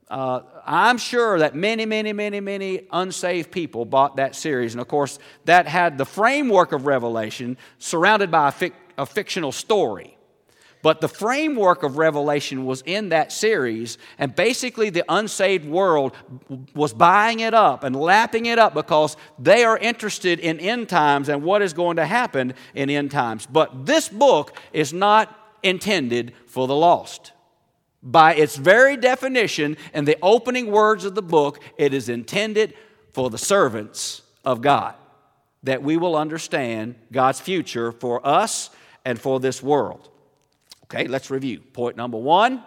uh, 0.09 0.41
I'm 0.65 0.97
sure 0.97 1.39
that 1.39 1.55
many, 1.55 1.85
many, 1.85 2.13
many, 2.13 2.39
many 2.39 2.87
unsaved 2.91 3.51
people 3.51 3.85
bought 3.85 4.17
that 4.17 4.35
series. 4.35 4.73
And 4.73 4.81
of 4.81 4.87
course, 4.87 5.17
that 5.45 5.67
had 5.67 5.97
the 5.97 6.05
framework 6.05 6.71
of 6.71 6.85
Revelation 6.85 7.57
surrounded 7.79 8.29
by 8.29 8.49
a, 8.49 8.51
fic- 8.51 8.73
a 8.97 9.05
fictional 9.05 9.51
story. 9.51 10.12
But 10.83 10.99
the 10.99 11.07
framework 11.07 11.81
of 11.81 11.97
Revelation 11.97 12.65
was 12.65 12.83
in 12.85 13.09
that 13.09 13.31
series, 13.31 13.97
and 14.19 14.35
basically 14.35 14.89
the 14.89 15.05
unsaved 15.07 15.65
world 15.65 16.13
was 16.75 16.93
buying 16.93 17.39
it 17.39 17.53
up 17.53 17.85
and 17.85 17.95
lapping 17.95 18.47
it 18.47 18.59
up 18.59 18.73
because 18.73 19.15
they 19.39 19.63
are 19.63 19.77
interested 19.77 20.41
in 20.41 20.59
end 20.59 20.89
times 20.89 21.29
and 21.29 21.41
what 21.41 21.61
is 21.61 21.71
going 21.71 21.95
to 21.95 22.05
happen 22.05 22.53
in 22.75 22.89
end 22.89 23.11
times. 23.11 23.45
But 23.45 23.85
this 23.85 24.09
book 24.09 24.59
is 24.73 24.91
not 24.91 25.33
intended 25.63 26.33
for 26.47 26.67
the 26.67 26.75
lost. 26.75 27.31
By 28.03 28.35
its 28.35 28.57
very 28.57 28.97
definition 28.97 29.77
and 29.93 30.05
the 30.05 30.17
opening 30.21 30.69
words 30.69 31.05
of 31.05 31.15
the 31.15 31.21
book, 31.21 31.63
it 31.77 31.93
is 31.93 32.09
intended 32.09 32.73
for 33.13 33.29
the 33.29 33.37
servants 33.37 34.21
of 34.43 34.59
God, 34.59 34.95
that 35.63 35.81
we 35.81 35.95
will 35.95 36.17
understand 36.17 36.95
God's 37.09 37.39
future 37.39 37.93
for 37.93 38.25
us 38.27 38.69
and 39.05 39.17
for 39.17 39.39
this 39.39 39.63
world. 39.63 40.09
Okay, 40.93 41.07
let's 41.07 41.31
review. 41.31 41.59
Point 41.59 41.97
number 41.97 42.17
one 42.17 42.63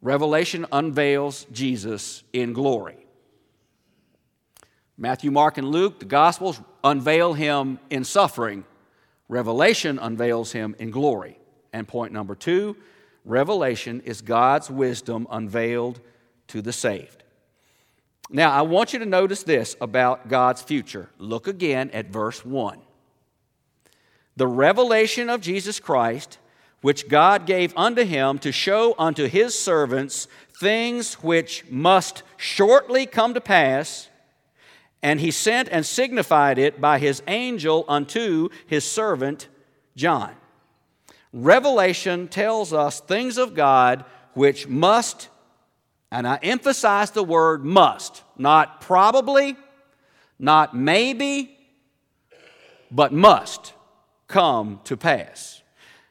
Revelation 0.00 0.66
unveils 0.70 1.46
Jesus 1.50 2.22
in 2.32 2.52
glory. 2.52 2.96
Matthew, 4.96 5.32
Mark, 5.32 5.58
and 5.58 5.68
Luke, 5.68 5.98
the 5.98 6.04
Gospels, 6.04 6.60
unveil 6.84 7.32
him 7.32 7.80
in 7.90 8.04
suffering. 8.04 8.64
Revelation 9.28 9.98
unveils 9.98 10.52
him 10.52 10.76
in 10.78 10.92
glory. 10.92 11.40
And 11.72 11.88
point 11.88 12.12
number 12.12 12.36
two 12.36 12.76
Revelation 13.24 14.00
is 14.04 14.20
God's 14.20 14.70
wisdom 14.70 15.26
unveiled 15.28 16.00
to 16.48 16.62
the 16.62 16.72
saved. 16.72 17.24
Now, 18.30 18.52
I 18.52 18.62
want 18.62 18.92
you 18.92 19.00
to 19.00 19.06
notice 19.06 19.42
this 19.42 19.74
about 19.80 20.28
God's 20.28 20.62
future. 20.62 21.10
Look 21.18 21.48
again 21.48 21.90
at 21.90 22.10
verse 22.10 22.44
1. 22.44 22.78
The 24.36 24.46
revelation 24.46 25.28
of 25.28 25.40
Jesus 25.40 25.80
Christ 25.80 26.38
which 26.80 27.08
God 27.08 27.46
gave 27.46 27.76
unto 27.76 28.04
him 28.04 28.38
to 28.38 28.52
show 28.52 28.94
unto 28.98 29.26
his 29.26 29.58
servants 29.58 30.28
things 30.58 31.14
which 31.14 31.64
must 31.70 32.22
shortly 32.36 33.06
come 33.06 33.34
to 33.34 33.40
pass. 33.40 34.08
And 35.02 35.20
he 35.20 35.30
sent 35.30 35.68
and 35.70 35.84
signified 35.84 36.58
it 36.58 36.80
by 36.80 36.98
his 36.98 37.22
angel 37.26 37.84
unto 37.88 38.48
his 38.66 38.84
servant 38.84 39.48
John. 39.96 40.34
Revelation 41.32 42.28
tells 42.28 42.72
us 42.72 43.00
things 43.00 43.38
of 43.38 43.54
God 43.54 44.04
which 44.34 44.66
must 44.68 45.28
And 46.10 46.26
I 46.26 46.36
emphasize 46.42 47.10
the 47.10 47.22
word 47.22 47.64
must, 47.66 48.22
not 48.38 48.80
probably, 48.80 49.56
not 50.38 50.74
maybe, 50.74 51.54
but 52.90 53.12
must 53.12 53.74
come 54.26 54.80
to 54.84 54.96
pass. 54.96 55.62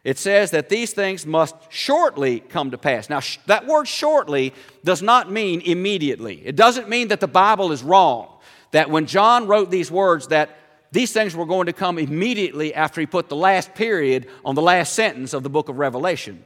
It 0.08 0.18
says 0.18 0.52
that 0.52 0.70
these 0.70 0.94
things 0.94 1.26
must 1.26 1.54
shortly 1.68 2.40
come 2.40 2.72
to 2.72 2.78
pass. 2.78 3.10
Now, 3.10 3.20
sh- 3.20 3.40
that 3.48 3.68
word 3.68 3.90
shortly 3.90 4.54
does 4.86 5.02
not 5.02 5.30
mean 5.30 5.60
immediately. 5.60 6.42
It 6.46 6.56
doesn't 6.56 6.88
mean 6.88 7.10
that 7.10 7.20
the 7.20 7.28
Bible 7.28 7.74
is 7.74 7.84
wrong. 7.84 8.30
That 8.72 8.90
when 8.90 9.06
John 9.06 9.48
wrote 9.48 9.70
these 9.70 9.92
words, 9.92 10.28
that 10.28 10.60
these 10.94 11.12
things 11.12 11.36
were 11.36 11.46
going 11.46 11.66
to 11.66 11.74
come 11.74 12.00
immediately 12.00 12.74
after 12.74 13.02
he 13.02 13.06
put 13.06 13.28
the 13.28 13.36
last 13.36 13.76
period 13.76 14.30
on 14.46 14.56
the 14.56 14.62
last 14.62 14.94
sentence 14.94 15.34
of 15.34 15.44
the 15.44 15.50
book 15.50 15.68
of 15.68 15.78
Revelation. 15.78 16.42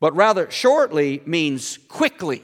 But 0.00 0.16
rather, 0.16 0.50
shortly 0.50 1.20
means 1.26 1.76
quickly 1.88 2.42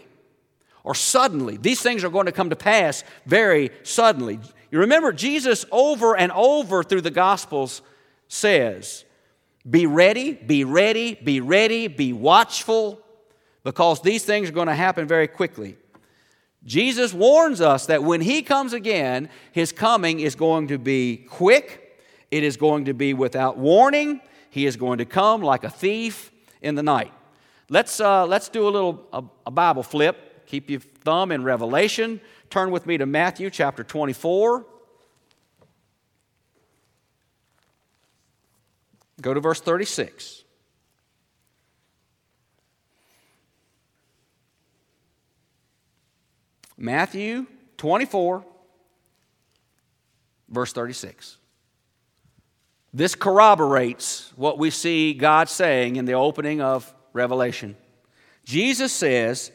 or 0.82 0.94
suddenly. 0.94 1.56
These 1.56 1.80
things 1.80 2.04
are 2.04 2.10
going 2.10 2.26
to 2.26 2.32
come 2.32 2.50
to 2.50 2.56
pass 2.56 3.02
very 3.24 3.70
suddenly. 3.82 4.38
You 4.70 4.80
remember, 4.80 5.10
Jesus 5.10 5.64
over 5.72 6.14
and 6.14 6.30
over 6.32 6.84
through 6.84 7.00
the 7.00 7.10
Gospels 7.10 7.80
says, 8.28 9.06
Be 9.68 9.86
ready, 9.86 10.32
be 10.32 10.64
ready, 10.64 11.14
be 11.14 11.40
ready, 11.40 11.88
be 11.88 12.12
watchful, 12.12 13.00
because 13.62 14.02
these 14.02 14.24
things 14.24 14.48
are 14.48 14.52
going 14.52 14.68
to 14.68 14.74
happen 14.74 15.08
very 15.08 15.26
quickly. 15.26 15.76
Jesus 16.64 17.14
warns 17.14 17.60
us 17.60 17.86
that 17.86 18.02
when 18.02 18.20
He 18.20 18.42
comes 18.42 18.72
again, 18.72 19.28
His 19.52 19.72
coming 19.72 20.20
is 20.20 20.34
going 20.34 20.68
to 20.68 20.78
be 20.78 21.16
quick, 21.16 21.98
it 22.30 22.42
is 22.42 22.56
going 22.56 22.86
to 22.86 22.94
be 22.94 23.14
without 23.14 23.56
warning, 23.56 24.20
He 24.50 24.66
is 24.66 24.76
going 24.76 24.98
to 24.98 25.04
come 25.06 25.42
like 25.42 25.64
a 25.64 25.70
thief 25.70 26.30
in 26.60 26.74
the 26.74 26.82
night. 26.82 27.12
Let's, 27.70 28.00
uh, 28.00 28.26
let's 28.26 28.50
do 28.50 28.68
a 28.68 28.70
little 28.70 29.08
a, 29.12 29.24
a 29.46 29.50
Bible 29.50 29.82
flip. 29.82 30.46
Keep 30.46 30.68
your 30.68 30.80
thumb 30.80 31.32
in 31.32 31.42
Revelation. 31.42 32.20
Turn 32.50 32.70
with 32.70 32.86
me 32.86 32.98
to 32.98 33.06
Matthew 33.06 33.48
chapter 33.48 33.82
24. 33.82 34.66
Go 39.24 39.32
to 39.32 39.40
verse 39.40 39.58
36. 39.58 40.44
Matthew 46.76 47.46
24, 47.78 48.44
verse 50.50 50.74
36. 50.74 51.38
This 52.92 53.14
corroborates 53.14 54.30
what 54.36 54.58
we 54.58 54.68
see 54.68 55.14
God 55.14 55.48
saying 55.48 55.96
in 55.96 56.04
the 56.04 56.12
opening 56.12 56.60
of 56.60 56.94
Revelation. 57.14 57.76
Jesus 58.44 58.92
says, 58.92 59.50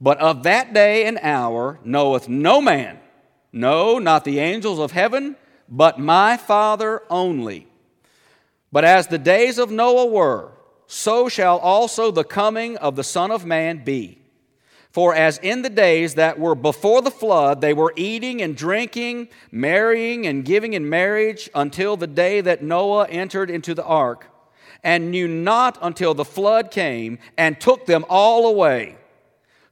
but 0.00 0.16
of 0.20 0.44
that 0.44 0.72
day 0.72 1.04
and 1.04 1.18
hour 1.20 1.78
knoweth 1.84 2.30
no 2.30 2.62
man, 2.62 2.98
no, 3.52 3.98
not 3.98 4.24
the 4.24 4.38
angels 4.38 4.78
of 4.78 4.92
heaven, 4.92 5.36
but 5.68 5.98
my 5.98 6.38
Father 6.38 7.02
only. 7.10 7.66
But 8.72 8.84
as 8.84 9.06
the 9.06 9.18
days 9.18 9.58
of 9.58 9.70
Noah 9.70 10.06
were, 10.06 10.52
so 10.86 11.28
shall 11.28 11.58
also 11.58 12.10
the 12.10 12.24
coming 12.24 12.76
of 12.78 12.96
the 12.96 13.04
Son 13.04 13.30
of 13.30 13.44
Man 13.44 13.84
be. 13.84 14.18
For 14.90 15.14
as 15.14 15.38
in 15.38 15.62
the 15.62 15.70
days 15.70 16.16
that 16.16 16.38
were 16.38 16.54
before 16.54 17.00
the 17.00 17.10
flood, 17.10 17.60
they 17.60 17.72
were 17.72 17.94
eating 17.96 18.42
and 18.42 18.56
drinking, 18.56 19.28
marrying 19.50 20.26
and 20.26 20.44
giving 20.44 20.74
in 20.74 20.88
marriage 20.88 21.48
until 21.54 21.96
the 21.96 22.06
day 22.06 22.40
that 22.40 22.62
Noah 22.62 23.06
entered 23.08 23.50
into 23.50 23.74
the 23.74 23.84
ark, 23.84 24.26
and 24.82 25.10
knew 25.10 25.28
not 25.28 25.78
until 25.80 26.12
the 26.12 26.24
flood 26.24 26.70
came 26.70 27.18
and 27.38 27.60
took 27.60 27.86
them 27.86 28.04
all 28.08 28.46
away 28.46 28.96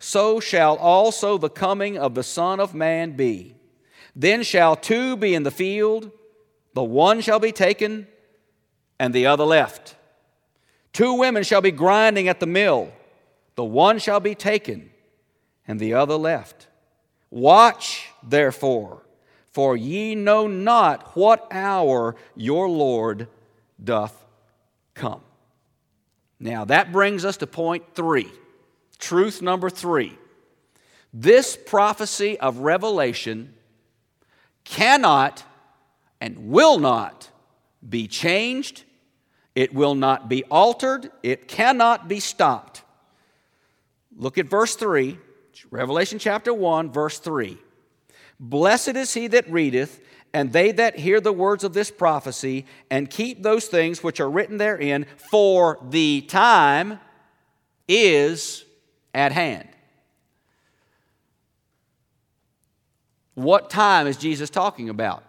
so 0.00 0.40
shall 0.40 0.76
also 0.76 1.36
the 1.36 1.50
coming 1.50 1.98
of 1.98 2.14
the 2.14 2.22
Son 2.22 2.58
of 2.58 2.74
Man 2.74 3.12
be. 3.12 3.54
Then 4.16 4.42
shall 4.42 4.74
two 4.74 5.16
be 5.16 5.34
in 5.34 5.44
the 5.44 5.50
field, 5.50 6.10
the 6.74 6.82
one 6.82 7.20
shall 7.20 7.38
be 7.38 7.52
taken, 7.52 8.08
and 9.00 9.14
the 9.14 9.26
other 9.26 9.44
left. 9.44 9.96
Two 10.92 11.14
women 11.14 11.42
shall 11.42 11.62
be 11.62 11.70
grinding 11.70 12.28
at 12.28 12.38
the 12.38 12.46
mill, 12.46 12.92
the 13.54 13.64
one 13.64 13.98
shall 13.98 14.20
be 14.20 14.34
taken, 14.34 14.90
and 15.66 15.80
the 15.80 15.94
other 15.94 16.16
left. 16.16 16.68
Watch, 17.30 18.10
therefore, 18.22 19.02
for 19.52 19.74
ye 19.74 20.14
know 20.14 20.46
not 20.46 21.16
what 21.16 21.48
hour 21.50 22.14
your 22.36 22.68
Lord 22.68 23.26
doth 23.82 24.24
come. 24.94 25.22
Now 26.38 26.66
that 26.66 26.92
brings 26.92 27.24
us 27.24 27.38
to 27.38 27.46
point 27.46 27.94
three. 27.94 28.30
Truth 28.98 29.40
number 29.40 29.70
three 29.70 30.18
this 31.12 31.56
prophecy 31.56 32.38
of 32.38 32.58
Revelation 32.58 33.54
cannot 34.64 35.42
and 36.20 36.50
will 36.50 36.78
not 36.78 37.30
be 37.88 38.06
changed, 38.06 38.84
it 39.54 39.74
will 39.74 39.94
not 39.94 40.28
be 40.28 40.44
altered, 40.44 41.10
it 41.22 41.48
cannot 41.48 42.08
be 42.08 42.20
stopped. 42.20 42.82
Look 44.16 44.38
at 44.38 44.46
verse 44.46 44.76
3, 44.76 45.18
Revelation 45.70 46.18
chapter 46.18 46.52
1, 46.52 46.90
verse 46.90 47.18
3. 47.18 47.58
Blessed 48.38 48.96
is 48.96 49.12
he 49.12 49.26
that 49.28 49.50
readeth, 49.50 50.00
and 50.32 50.52
they 50.52 50.72
that 50.72 50.98
hear 50.98 51.20
the 51.20 51.32
words 51.32 51.64
of 51.64 51.74
this 51.74 51.90
prophecy, 51.90 52.66
and 52.90 53.10
keep 53.10 53.42
those 53.42 53.66
things 53.66 54.02
which 54.02 54.20
are 54.20 54.30
written 54.30 54.56
therein, 54.56 55.06
for 55.30 55.78
the 55.90 56.22
time 56.22 56.98
is 57.88 58.64
at 59.12 59.32
hand. 59.32 59.68
What 63.34 63.70
time 63.70 64.06
is 64.06 64.16
Jesus 64.16 64.50
talking 64.50 64.88
about? 64.88 65.24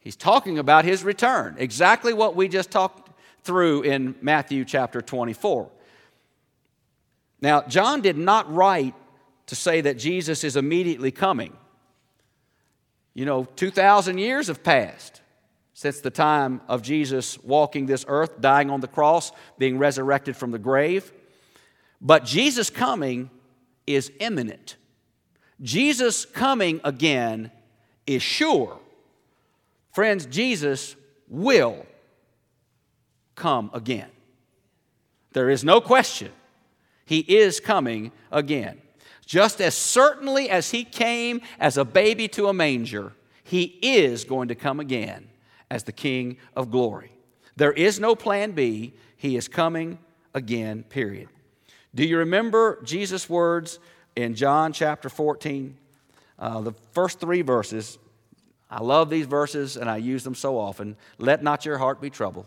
He's 0.00 0.16
talking 0.16 0.58
about 0.58 0.84
his 0.84 1.04
return, 1.04 1.56
exactly 1.58 2.12
what 2.12 2.34
we 2.34 2.48
just 2.48 2.70
talked 2.70 3.01
through 3.42 3.82
in 3.82 4.14
Matthew 4.20 4.64
chapter 4.64 5.00
24. 5.00 5.70
Now, 7.40 7.62
John 7.62 8.00
did 8.00 8.16
not 8.16 8.52
write 8.52 8.94
to 9.46 9.56
say 9.56 9.80
that 9.80 9.98
Jesus 9.98 10.44
is 10.44 10.56
immediately 10.56 11.10
coming. 11.10 11.56
You 13.14 13.26
know, 13.26 13.44
2,000 13.44 14.18
years 14.18 14.46
have 14.46 14.62
passed 14.62 15.20
since 15.74 16.00
the 16.00 16.10
time 16.10 16.60
of 16.68 16.82
Jesus 16.82 17.42
walking 17.42 17.86
this 17.86 18.04
earth, 18.08 18.40
dying 18.40 18.70
on 18.70 18.80
the 18.80 18.88
cross, 18.88 19.32
being 19.58 19.78
resurrected 19.78 20.36
from 20.36 20.52
the 20.52 20.58
grave. 20.58 21.12
But 22.00 22.24
Jesus' 22.24 22.70
coming 22.70 23.30
is 23.86 24.12
imminent. 24.20 24.76
Jesus' 25.60 26.24
coming 26.24 26.80
again 26.84 27.50
is 28.06 28.22
sure. 28.22 28.78
Friends, 29.92 30.26
Jesus 30.26 30.96
will 31.28 31.84
come 33.34 33.70
again. 33.72 34.10
There 35.32 35.50
is 35.50 35.64
no 35.64 35.80
question. 35.80 36.30
He 37.04 37.20
is 37.20 37.60
coming 37.60 38.12
again. 38.30 38.80
Just 39.26 39.60
as 39.60 39.74
certainly 39.74 40.50
as 40.50 40.70
he 40.70 40.84
came 40.84 41.40
as 41.58 41.76
a 41.76 41.84
baby 41.84 42.28
to 42.28 42.48
a 42.48 42.52
manger, 42.52 43.12
he 43.44 43.78
is 43.82 44.24
going 44.24 44.48
to 44.48 44.54
come 44.54 44.80
again 44.80 45.28
as 45.70 45.84
the 45.84 45.92
King 45.92 46.36
of 46.54 46.70
glory. 46.70 47.12
There 47.56 47.72
is 47.72 48.00
no 48.00 48.14
plan 48.14 48.52
B. 48.52 48.94
He 49.16 49.36
is 49.36 49.48
coming 49.48 49.98
again, 50.34 50.82
period. 50.84 51.28
Do 51.94 52.04
you 52.04 52.18
remember 52.18 52.82
Jesus' 52.82 53.28
words 53.28 53.78
in 54.16 54.34
John 54.34 54.72
chapter 54.72 55.08
14? 55.08 55.76
Uh, 56.38 56.60
the 56.60 56.72
first 56.92 57.20
three 57.20 57.42
verses. 57.42 57.98
I 58.70 58.82
love 58.82 59.10
these 59.10 59.26
verses 59.26 59.76
and 59.76 59.88
I 59.88 59.98
use 59.98 60.24
them 60.24 60.34
so 60.34 60.58
often. 60.58 60.96
Let 61.18 61.42
not 61.42 61.64
your 61.64 61.78
heart 61.78 62.00
be 62.00 62.10
troubled. 62.10 62.46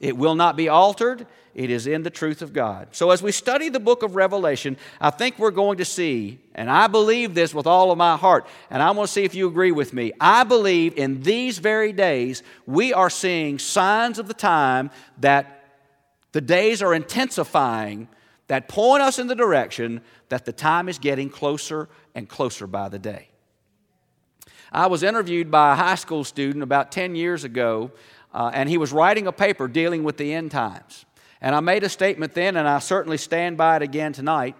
it 0.00 0.16
will 0.16 0.34
not 0.34 0.56
be 0.56 0.68
altered. 0.68 1.26
It 1.54 1.70
is 1.70 1.88
in 1.88 2.04
the 2.04 2.10
truth 2.10 2.40
of 2.40 2.52
God. 2.52 2.88
So, 2.92 3.10
as 3.10 3.20
we 3.20 3.32
study 3.32 3.68
the 3.68 3.80
book 3.80 4.04
of 4.04 4.14
Revelation, 4.14 4.76
I 5.00 5.10
think 5.10 5.38
we're 5.38 5.50
going 5.50 5.78
to 5.78 5.84
see, 5.84 6.38
and 6.54 6.70
I 6.70 6.86
believe 6.86 7.34
this 7.34 7.52
with 7.52 7.66
all 7.66 7.90
of 7.90 7.98
my 7.98 8.16
heart, 8.16 8.46
and 8.70 8.80
I 8.80 8.92
want 8.92 9.08
to 9.08 9.12
see 9.12 9.24
if 9.24 9.34
you 9.34 9.48
agree 9.48 9.72
with 9.72 9.92
me. 9.92 10.12
I 10.20 10.44
believe 10.44 10.96
in 10.96 11.22
these 11.22 11.58
very 11.58 11.92
days, 11.92 12.44
we 12.66 12.92
are 12.92 13.10
seeing 13.10 13.58
signs 13.58 14.20
of 14.20 14.28
the 14.28 14.34
time 14.34 14.90
that 15.18 15.64
the 16.30 16.40
days 16.40 16.80
are 16.80 16.94
intensifying 16.94 18.06
that 18.46 18.68
point 18.68 19.02
us 19.02 19.18
in 19.18 19.26
the 19.26 19.34
direction 19.34 20.00
that 20.28 20.44
the 20.44 20.52
time 20.52 20.88
is 20.88 20.98
getting 20.98 21.28
closer 21.28 21.88
and 22.14 22.28
closer 22.28 22.66
by 22.66 22.88
the 22.88 22.98
day. 22.98 23.28
I 24.70 24.86
was 24.86 25.02
interviewed 25.02 25.50
by 25.50 25.72
a 25.72 25.76
high 25.76 25.94
school 25.94 26.24
student 26.24 26.62
about 26.62 26.92
10 26.92 27.14
years 27.14 27.44
ago, 27.44 27.90
uh, 28.38 28.52
and 28.54 28.68
he 28.68 28.78
was 28.78 28.92
writing 28.92 29.26
a 29.26 29.32
paper 29.32 29.66
dealing 29.66 30.04
with 30.04 30.16
the 30.16 30.32
end 30.32 30.52
times. 30.52 31.04
And 31.40 31.56
I 31.56 31.60
made 31.60 31.82
a 31.82 31.88
statement 31.88 32.34
then, 32.34 32.56
and 32.56 32.68
I 32.68 32.78
certainly 32.78 33.18
stand 33.18 33.56
by 33.56 33.74
it 33.74 33.82
again 33.82 34.12
tonight 34.12 34.54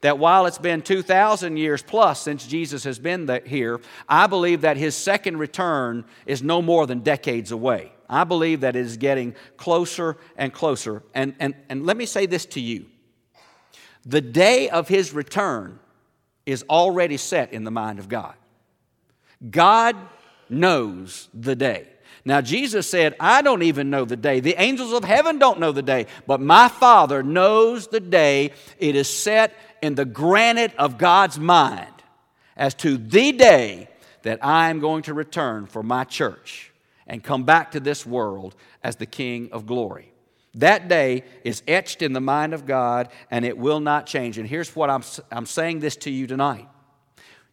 that 0.00 0.18
while 0.18 0.46
it's 0.46 0.56
been 0.56 0.80
2,000 0.80 1.58
years 1.58 1.82
plus 1.82 2.22
since 2.22 2.46
Jesus 2.46 2.84
has 2.84 2.98
been 2.98 3.28
here, 3.44 3.82
I 4.08 4.28
believe 4.28 4.62
that 4.62 4.78
his 4.78 4.96
second 4.96 5.36
return 5.36 6.06
is 6.24 6.42
no 6.42 6.62
more 6.62 6.86
than 6.86 7.00
decades 7.00 7.52
away. 7.52 7.92
I 8.08 8.24
believe 8.24 8.62
that 8.62 8.76
it 8.76 8.86
is 8.86 8.96
getting 8.96 9.34
closer 9.58 10.16
and 10.38 10.50
closer. 10.50 11.02
And, 11.12 11.34
and, 11.38 11.54
and 11.68 11.84
let 11.84 11.98
me 11.98 12.06
say 12.06 12.24
this 12.24 12.46
to 12.46 12.60
you 12.60 12.86
the 14.06 14.22
day 14.22 14.70
of 14.70 14.88
his 14.88 15.12
return 15.12 15.80
is 16.46 16.64
already 16.70 17.18
set 17.18 17.52
in 17.52 17.64
the 17.64 17.70
mind 17.70 17.98
of 17.98 18.08
God. 18.08 18.36
God 19.50 19.96
knows 20.48 21.28
the 21.34 21.54
day. 21.54 21.88
Now, 22.24 22.40
Jesus 22.40 22.88
said, 22.88 23.14
I 23.20 23.42
don't 23.42 23.62
even 23.62 23.90
know 23.90 24.04
the 24.04 24.16
day. 24.16 24.40
The 24.40 24.60
angels 24.60 24.92
of 24.92 25.04
heaven 25.04 25.38
don't 25.38 25.60
know 25.60 25.72
the 25.72 25.82
day, 25.82 26.06
but 26.26 26.40
my 26.40 26.68
Father 26.68 27.22
knows 27.22 27.88
the 27.88 28.00
day. 28.00 28.52
It 28.78 28.96
is 28.96 29.08
set 29.08 29.54
in 29.80 29.94
the 29.94 30.04
granite 30.04 30.74
of 30.76 30.98
God's 30.98 31.38
mind 31.38 31.92
as 32.56 32.74
to 32.74 32.96
the 32.96 33.32
day 33.32 33.88
that 34.22 34.44
I 34.44 34.70
am 34.70 34.80
going 34.80 35.02
to 35.04 35.14
return 35.14 35.66
for 35.66 35.82
my 35.82 36.04
church 36.04 36.72
and 37.06 37.22
come 37.22 37.44
back 37.44 37.70
to 37.72 37.80
this 37.80 38.04
world 38.04 38.54
as 38.82 38.96
the 38.96 39.06
King 39.06 39.48
of 39.52 39.66
glory. 39.66 40.12
That 40.54 40.88
day 40.88 41.24
is 41.44 41.62
etched 41.68 42.02
in 42.02 42.12
the 42.12 42.20
mind 42.20 42.52
of 42.52 42.66
God 42.66 43.10
and 43.30 43.44
it 43.44 43.56
will 43.56 43.80
not 43.80 44.06
change. 44.06 44.38
And 44.38 44.48
here's 44.48 44.74
what 44.74 44.90
I'm, 44.90 45.02
I'm 45.30 45.46
saying 45.46 45.80
this 45.80 45.96
to 45.96 46.10
you 46.10 46.26
tonight. 46.26 46.68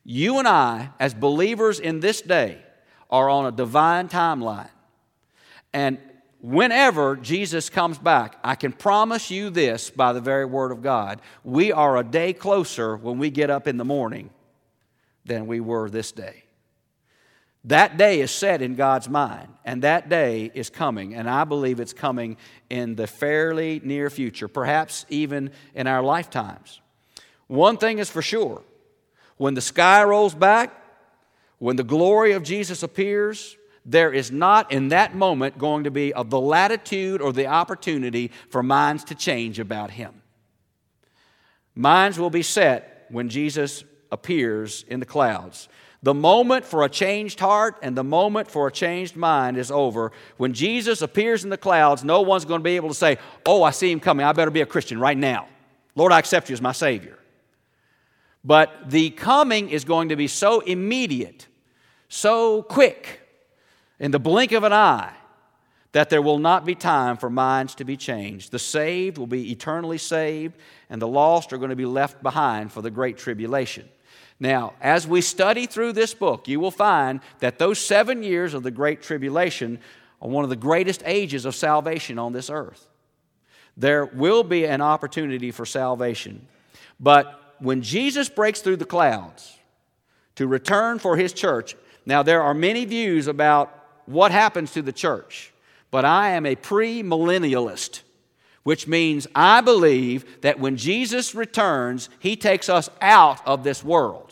You 0.04 0.40
and 0.40 0.48
I, 0.48 0.90
as 1.00 1.14
believers 1.14 1.80
in 1.80 2.00
this 2.00 2.22
day, 2.22 2.65
are 3.10 3.30
on 3.30 3.46
a 3.46 3.52
divine 3.52 4.10
timeline. 4.10 4.70
And 5.74 5.98
whenever 6.42 7.16
Jesus 7.16 7.70
comes 7.70 7.98
back, 7.98 8.38
I 8.44 8.56
can 8.56 8.72
promise 8.72 9.32
you 9.32 9.50
this 9.50 9.90
by 9.90 10.14
the 10.14 10.22
very 10.22 10.46
word 10.46 10.72
of 10.72 10.82
God 10.82 11.22
we 11.44 11.72
are 11.72 11.98
a 11.98 12.04
day 12.04 12.34
closer 12.34 12.96
when 12.96 13.18
we 13.18 13.30
get 13.30 13.50
up 13.50 13.68
in 13.68 13.78
the 13.78 13.86
morning 13.86 14.30
than 15.26 15.48
we 15.48 15.60
were 15.60 15.90
this 15.90 16.12
day. 16.12 16.44
That 17.66 17.98
day 17.98 18.22
is 18.22 18.30
set 18.30 18.62
in 18.62 18.76
God's 18.76 19.10
mind, 19.10 19.48
and 19.66 19.82
that 19.82 20.08
day 20.08 20.52
is 20.54 20.70
coming, 20.70 21.16
and 21.16 21.28
I 21.28 21.46
believe 21.46 21.80
it's 21.80 21.94
coming 21.94 22.38
in 22.70 22.96
the 22.96 23.08
fairly 23.08 23.82
near 23.84 24.12
future, 24.12 24.48
perhaps 24.48 25.04
even 25.10 25.50
in 25.74 25.88
our 25.88 26.04
lifetimes. 26.04 26.80
One 27.48 27.78
thing 27.78 27.98
is 27.98 28.10
for 28.10 28.22
sure 28.22 28.62
when 29.38 29.56
the 29.56 29.62
sky 29.62 30.04
rolls 30.04 30.36
back, 30.36 30.74
when 31.60 31.76
the 31.76 31.84
glory 31.84 32.34
of 32.34 32.44
Jesus 32.44 32.84
appears, 32.84 33.58
there 33.86 34.12
is 34.12 34.32
not 34.32 34.72
in 34.72 34.90
that 34.90 35.16
moment 35.16 35.58
going 35.58 35.84
to 35.84 35.92
be 35.92 36.14
of 36.14 36.30
the 36.30 36.40
latitude 36.40 37.22
or 37.22 37.32
the 37.32 37.48
opportunity 37.48 38.32
for 38.50 38.64
minds 38.64 39.04
to 39.06 39.16
change 39.16 39.60
about 39.60 39.92
Him. 39.92 40.22
Minds 41.76 42.18
will 42.18 42.30
be 42.30 42.42
set 42.42 43.06
when 43.10 43.30
Jesus 43.30 43.84
appears 44.12 44.84
in 44.88 45.00
the 45.00 45.06
clouds. 45.06 45.68
The 46.02 46.14
moment 46.14 46.66
for 46.66 46.84
a 46.84 46.90
changed 46.90 47.40
heart 47.40 47.78
and 47.82 47.98
the 47.98 48.04
moment 48.04 48.50
for 48.50 48.68
a 48.68 48.72
changed 48.72 49.16
mind 49.16 49.58
is 49.58 49.72
over. 49.72 50.12
When 50.38 50.54
Jesus 50.54 51.02
appears 51.02 51.44
in 51.44 51.50
the 51.50 51.58
clouds, 51.58 52.04
no 52.04 52.22
one's 52.22 52.46
going 52.46 52.60
to 52.60 52.64
be 52.64 52.76
able 52.76 52.90
to 52.90 52.96
say, 52.96 53.18
Oh, 53.46 53.64
I 53.64 53.72
see 53.72 53.92
him 53.92 54.00
coming. 54.00 54.26
I 54.26 54.32
better 54.34 54.52
be 54.52 54.62
a 54.62 54.68
Christian 54.68 55.00
right 55.00 55.18
now. 55.18 55.48
Lord, 55.96 56.12
I 56.12 56.20
accept 56.20 56.50
you 56.50 56.54
as 56.54 56.62
my 56.62 56.74
Savior. 56.74 57.18
But 58.46 58.92
the 58.92 59.10
coming 59.10 59.70
is 59.70 59.84
going 59.84 60.10
to 60.10 60.16
be 60.16 60.28
so 60.28 60.60
immediate, 60.60 61.48
so 62.08 62.62
quick, 62.62 63.22
in 64.00 64.12
the 64.12 64.20
blink 64.20 64.52
of 64.52 64.64
an 64.64 64.72
eye, 64.72 65.14
that 65.94 66.12
there 66.12 66.22
will 66.22 66.38
not 66.38 66.64
be 66.64 66.76
time 66.76 67.18
for 67.18 67.30
minds 67.30 67.74
to 67.76 67.86
be 67.86 67.98
changed. 67.98 68.52
The 68.52 68.60
saved 68.60 69.18
will 69.18 69.28
be 69.28 69.52
eternally 69.52 69.98
saved, 69.98 70.58
and 70.90 71.02
the 71.02 71.08
lost 71.08 71.54
are 71.54 71.58
going 71.58 71.72
to 71.72 71.76
be 71.76 71.88
left 71.88 72.22
behind 72.22 72.72
for 72.72 72.84
the 72.84 72.92
great 72.92 73.18
tribulation. 73.18 73.90
Now, 74.40 74.74
as 74.80 75.08
we 75.08 75.22
study 75.22 75.66
through 75.66 75.94
this 75.94 76.14
book, 76.14 76.48
you 76.48 76.60
will 76.60 76.70
find 76.70 77.22
that 77.40 77.58
those 77.58 77.80
seven 77.80 78.22
years 78.22 78.54
of 78.54 78.64
the 78.64 78.72
Great 78.72 79.02
Tribulation 79.02 79.80
are 80.22 80.30
one 80.30 80.44
of 80.44 80.50
the 80.50 80.56
greatest 80.58 81.02
ages 81.06 81.46
of 81.46 81.56
salvation 81.56 82.20
on 82.20 82.34
this 82.34 82.50
earth. 82.50 82.90
There 83.78 84.06
will 84.06 84.44
be 84.44 84.66
an 84.66 84.82
opportunity 84.82 85.52
for 85.52 85.66
salvation. 85.66 86.48
But 87.00 87.42
when 87.60 87.82
Jesus 87.82 88.30
breaks 88.30 88.62
through 88.62 88.78
the 88.78 88.86
clouds 88.86 89.58
to 90.36 90.48
return 90.48 91.00
for 91.00 91.18
his 91.18 91.34
church, 91.34 91.76
now 92.06 92.24
there 92.24 92.42
are 92.42 92.54
many 92.54 92.86
views 92.86 93.28
about 93.28 93.72
what 94.06 94.32
happens 94.32 94.72
to 94.74 94.82
the 94.82 94.92
church, 94.92 95.54
but 95.92 96.06
I 96.06 96.32
am 96.32 96.46
a 96.46 96.56
premillennialist 96.56 98.02
which 98.66 98.88
means 98.88 99.28
I 99.36 99.62
believe 99.62 100.42
that 100.42 100.60
when 100.60 100.76
Jesus 100.76 101.36
returns, 101.36 102.10
he 102.18 102.36
takes 102.36 102.68
us 102.68 102.90
out 103.00 103.46
of 103.46 103.64
this 103.64 103.84
world. 103.84 104.25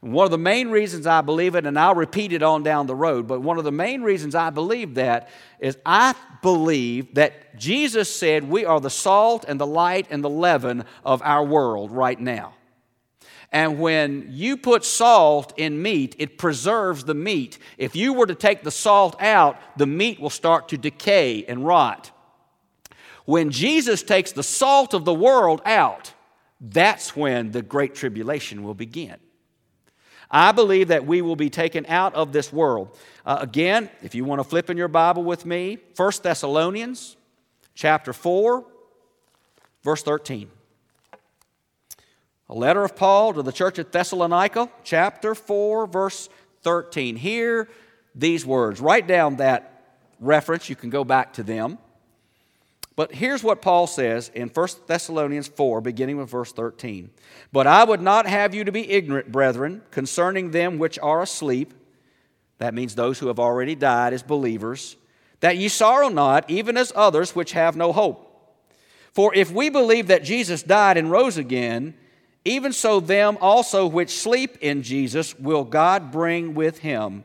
One 0.00 0.24
of 0.24 0.30
the 0.30 0.38
main 0.38 0.70
reasons 0.70 1.06
I 1.06 1.20
believe 1.20 1.54
it, 1.54 1.66
and 1.66 1.78
I'll 1.78 1.94
repeat 1.94 2.32
it 2.32 2.42
on 2.42 2.62
down 2.62 2.86
the 2.86 2.94
road, 2.94 3.26
but 3.26 3.40
one 3.40 3.58
of 3.58 3.64
the 3.64 3.72
main 3.72 4.00
reasons 4.02 4.34
I 4.34 4.48
believe 4.48 4.94
that 4.94 5.28
is 5.58 5.76
I 5.84 6.14
believe 6.40 7.14
that 7.16 7.58
Jesus 7.58 8.14
said 8.14 8.48
we 8.48 8.64
are 8.64 8.80
the 8.80 8.88
salt 8.88 9.44
and 9.46 9.60
the 9.60 9.66
light 9.66 10.06
and 10.08 10.24
the 10.24 10.30
leaven 10.30 10.84
of 11.04 11.20
our 11.20 11.44
world 11.44 11.90
right 11.90 12.18
now. 12.18 12.54
And 13.52 13.78
when 13.78 14.28
you 14.30 14.56
put 14.56 14.84
salt 14.86 15.52
in 15.58 15.82
meat, 15.82 16.14
it 16.18 16.38
preserves 16.38 17.04
the 17.04 17.14
meat. 17.14 17.58
If 17.76 17.94
you 17.94 18.14
were 18.14 18.26
to 18.26 18.34
take 18.34 18.62
the 18.62 18.70
salt 18.70 19.20
out, 19.20 19.60
the 19.76 19.86
meat 19.86 20.18
will 20.18 20.30
start 20.30 20.68
to 20.68 20.78
decay 20.78 21.44
and 21.46 21.66
rot. 21.66 22.10
When 23.26 23.50
Jesus 23.50 24.02
takes 24.02 24.32
the 24.32 24.42
salt 24.42 24.94
of 24.94 25.04
the 25.04 25.12
world 25.12 25.60
out, 25.66 26.14
that's 26.60 27.14
when 27.14 27.50
the 27.50 27.62
Great 27.62 27.94
Tribulation 27.94 28.62
will 28.62 28.74
begin. 28.74 29.16
I 30.30 30.52
believe 30.52 30.88
that 30.88 31.06
we 31.06 31.22
will 31.22 31.36
be 31.36 31.50
taken 31.50 31.84
out 31.86 32.14
of 32.14 32.32
this 32.32 32.52
world. 32.52 32.96
Uh, 33.26 33.38
again, 33.40 33.90
if 34.02 34.14
you 34.14 34.24
want 34.24 34.38
to 34.38 34.44
flip 34.44 34.70
in 34.70 34.76
your 34.76 34.88
Bible 34.88 35.24
with 35.24 35.44
me, 35.44 35.78
1 35.96 36.12
Thessalonians 36.22 37.16
chapter 37.74 38.12
4, 38.12 38.64
verse 39.82 40.02
13. 40.02 40.50
A 42.48 42.54
letter 42.54 42.84
of 42.84 42.96
Paul 42.96 43.34
to 43.34 43.42
the 43.42 43.52
church 43.52 43.78
at 43.78 43.92
Thessalonica, 43.92 44.70
chapter 44.84 45.34
4, 45.34 45.86
verse 45.86 46.28
13. 46.62 47.16
Hear 47.16 47.68
these 48.14 48.44
words. 48.44 48.80
Write 48.80 49.06
down 49.06 49.36
that 49.36 49.84
reference. 50.20 50.68
You 50.68 50.76
can 50.76 50.90
go 50.90 51.04
back 51.04 51.32
to 51.34 51.42
them. 51.42 51.78
But 52.96 53.14
here's 53.14 53.42
what 53.42 53.62
Paul 53.62 53.86
says 53.86 54.30
in 54.34 54.48
1 54.48 54.68
Thessalonians 54.86 55.48
4, 55.48 55.80
beginning 55.80 56.18
with 56.18 56.30
verse 56.30 56.52
13. 56.52 57.10
But 57.52 57.66
I 57.66 57.84
would 57.84 58.02
not 58.02 58.26
have 58.26 58.54
you 58.54 58.64
to 58.64 58.72
be 58.72 58.90
ignorant, 58.90 59.32
brethren, 59.32 59.82
concerning 59.90 60.50
them 60.50 60.78
which 60.78 60.98
are 60.98 61.22
asleep. 61.22 61.72
That 62.58 62.74
means 62.74 62.94
those 62.94 63.18
who 63.18 63.28
have 63.28 63.40
already 63.40 63.74
died 63.74 64.12
as 64.12 64.22
believers, 64.22 64.96
that 65.40 65.56
ye 65.56 65.68
sorrow 65.68 66.08
not, 66.08 66.50
even 66.50 66.76
as 66.76 66.92
others 66.94 67.34
which 67.34 67.52
have 67.52 67.76
no 67.76 67.92
hope. 67.92 68.26
For 69.12 69.34
if 69.34 69.50
we 69.50 69.70
believe 69.70 70.08
that 70.08 70.22
Jesus 70.22 70.62
died 70.62 70.96
and 70.96 71.10
rose 71.10 71.38
again, 71.38 71.94
even 72.44 72.72
so 72.72 73.00
them 73.00 73.38
also 73.40 73.86
which 73.86 74.10
sleep 74.10 74.58
in 74.60 74.82
Jesus 74.82 75.38
will 75.38 75.64
God 75.64 76.10
bring 76.10 76.54
with 76.54 76.78
him. 76.78 77.24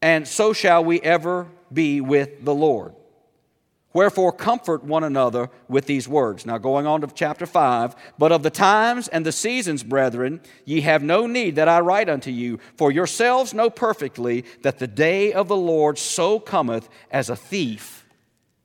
and 0.00 0.26
so 0.26 0.52
shall 0.52 0.84
we 0.84 1.00
ever 1.00 1.48
be 1.72 2.00
with 2.00 2.44
the 2.44 2.54
Lord. 2.54 2.94
Wherefore, 3.94 4.32
comfort 4.32 4.84
one 4.84 5.02
another 5.02 5.48
with 5.66 5.86
these 5.86 6.06
words. 6.06 6.44
Now, 6.44 6.58
going 6.58 6.86
on 6.86 7.00
to 7.00 7.08
chapter 7.08 7.46
5, 7.46 7.96
but 8.18 8.32
of 8.32 8.42
the 8.42 8.50
times 8.50 9.08
and 9.08 9.24
the 9.24 9.32
seasons, 9.32 9.82
brethren, 9.82 10.40
ye 10.66 10.82
have 10.82 11.02
no 11.02 11.26
need 11.26 11.56
that 11.56 11.68
I 11.68 11.80
write 11.80 12.08
unto 12.08 12.30
you, 12.30 12.58
for 12.76 12.92
yourselves 12.92 13.54
know 13.54 13.70
perfectly 13.70 14.44
that 14.62 14.78
the 14.78 14.86
day 14.86 15.32
of 15.32 15.48
the 15.48 15.56
Lord 15.56 15.98
so 15.98 16.38
cometh 16.38 16.88
as 17.10 17.30
a 17.30 17.36
thief 17.36 18.06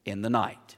in 0.04 0.22
the 0.22 0.30
night. 0.30 0.76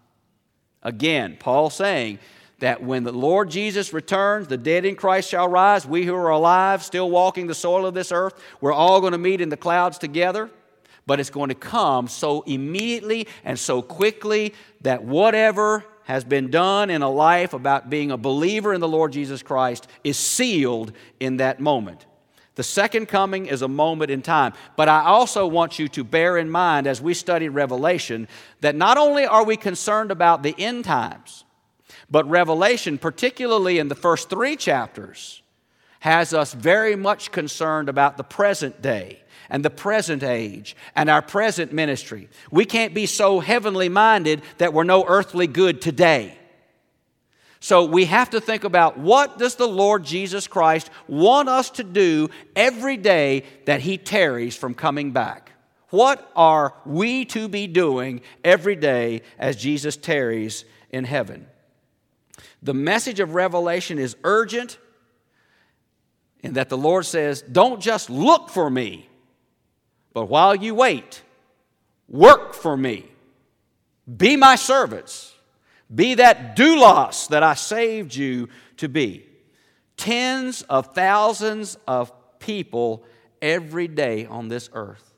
Again, 0.83 1.37
Paul 1.39 1.71
saying 1.71 2.19
that 2.59 2.81
when 2.81 3.03
the 3.03 3.11
Lord 3.11 3.49
Jesus 3.49 3.93
returns, 3.93 4.47
the 4.47 4.57
dead 4.57 4.85
in 4.85 4.95
Christ 4.95 5.29
shall 5.29 5.47
rise. 5.47 5.85
We 5.85 6.05
who 6.05 6.15
are 6.15 6.29
alive, 6.29 6.83
still 6.83 7.09
walking 7.09 7.47
the 7.47 7.55
soil 7.55 7.85
of 7.85 7.93
this 7.93 8.11
earth, 8.11 8.41
we're 8.61 8.73
all 8.73 9.01
going 9.01 9.11
to 9.11 9.17
meet 9.17 9.41
in 9.41 9.49
the 9.49 9.57
clouds 9.57 9.97
together. 9.97 10.49
But 11.07 11.19
it's 11.19 11.29
going 11.29 11.49
to 11.49 11.55
come 11.55 12.07
so 12.07 12.41
immediately 12.41 13.27
and 13.43 13.59
so 13.59 13.81
quickly 13.81 14.55
that 14.81 15.03
whatever 15.03 15.85
has 16.05 16.23
been 16.23 16.49
done 16.49 16.89
in 16.89 17.01
a 17.01 17.09
life 17.09 17.53
about 17.53 17.89
being 17.89 18.11
a 18.11 18.17
believer 18.17 18.73
in 18.73 18.81
the 18.81 18.87
Lord 18.87 19.11
Jesus 19.11 19.43
Christ 19.43 19.87
is 20.03 20.17
sealed 20.17 20.93
in 21.19 21.37
that 21.37 21.59
moment. 21.59 22.05
The 22.55 22.63
second 22.63 23.07
coming 23.07 23.47
is 23.47 23.61
a 23.61 23.67
moment 23.67 24.09
in 24.09 24.21
time. 24.21 24.53
But 24.75 24.87
I 24.89 25.03
also 25.05 25.45
want 25.45 25.77
you 25.77 25.87
to 25.89 26.03
bear 26.03 26.37
in 26.37 26.49
mind 26.49 26.87
as 26.87 27.01
we 27.01 27.13
study 27.13 27.49
Revelation 27.49 28.27
that 28.61 28.75
not 28.75 28.97
only 28.97 29.25
are 29.25 29.43
we 29.43 29.57
concerned 29.57 30.09
about 30.09 30.41
the 30.41 30.55
end 30.57 30.85
times, 30.85 31.44
but 32.09 32.29
Revelation, 32.29 32.97
particularly 32.97 33.79
in 33.79 33.87
the 33.87 33.95
first 33.95 34.29
three 34.29 34.55
chapters, 34.55 35.41
has 35.99 36.33
us 36.33 36.53
very 36.53 36.95
much 36.95 37.31
concerned 37.31 37.89
about 37.89 38.17
the 38.17 38.23
present 38.23 38.81
day 38.81 39.19
and 39.49 39.65
the 39.65 39.69
present 39.69 40.23
age 40.23 40.75
and 40.95 41.09
our 41.09 41.21
present 41.21 41.73
ministry. 41.73 42.29
We 42.51 42.65
can't 42.65 42.93
be 42.93 43.05
so 43.05 43.39
heavenly 43.39 43.89
minded 43.89 44.41
that 44.57 44.73
we're 44.73 44.83
no 44.83 45.05
earthly 45.07 45.47
good 45.47 45.81
today. 45.81 46.37
So 47.59 47.85
we 47.85 48.05
have 48.05 48.29
to 48.31 48.41
think 48.41 48.63
about 48.63 48.99
what 48.99 49.39
does 49.39 49.55
the 49.55 49.67
Lord 49.67 50.03
Jesus 50.03 50.45
Christ 50.45 50.91
want 51.07 51.49
us 51.49 51.71
to 51.71 51.83
do 51.83 52.29
every 52.55 52.97
day 52.97 53.43
that 53.65 53.81
he 53.81 53.97
tarries 53.97 54.55
from 54.55 54.75
coming 54.75 55.11
back? 55.11 55.51
What 55.89 56.29
are 56.35 56.75
we 56.85 57.25
to 57.25 57.47
be 57.47 57.65
doing 57.65 58.21
every 58.43 58.75
day 58.75 59.23
as 59.39 59.55
Jesus 59.55 59.97
tarries 59.97 60.65
in 60.91 61.05
heaven? 61.05 61.47
The 62.65 62.73
message 62.73 63.19
of 63.19 63.35
Revelation 63.35 63.99
is 63.99 64.15
urgent 64.23 64.79
in 66.39 66.53
that 66.53 66.67
the 66.67 66.77
Lord 66.77 67.05
says, 67.05 67.43
Don't 67.43 67.79
just 67.79 68.09
look 68.09 68.49
for 68.49 68.71
me, 68.71 69.07
but 70.13 70.25
while 70.25 70.55
you 70.55 70.73
wait, 70.73 71.21
work 72.07 72.55
for 72.55 72.75
me. 72.75 73.05
Be 74.17 74.35
my 74.35 74.55
servants. 74.55 75.35
Be 75.93 76.15
that 76.15 76.57
doulos 76.57 77.27
that 77.27 77.43
I 77.43 77.53
saved 77.53 78.15
you 78.15 78.49
to 78.77 78.89
be. 78.89 79.27
Tens 79.95 80.63
of 80.63 80.95
thousands 80.95 81.77
of 81.87 82.11
people 82.39 83.03
every 83.43 83.87
day 83.87 84.25
on 84.25 84.47
this 84.47 84.71
earth 84.73 85.13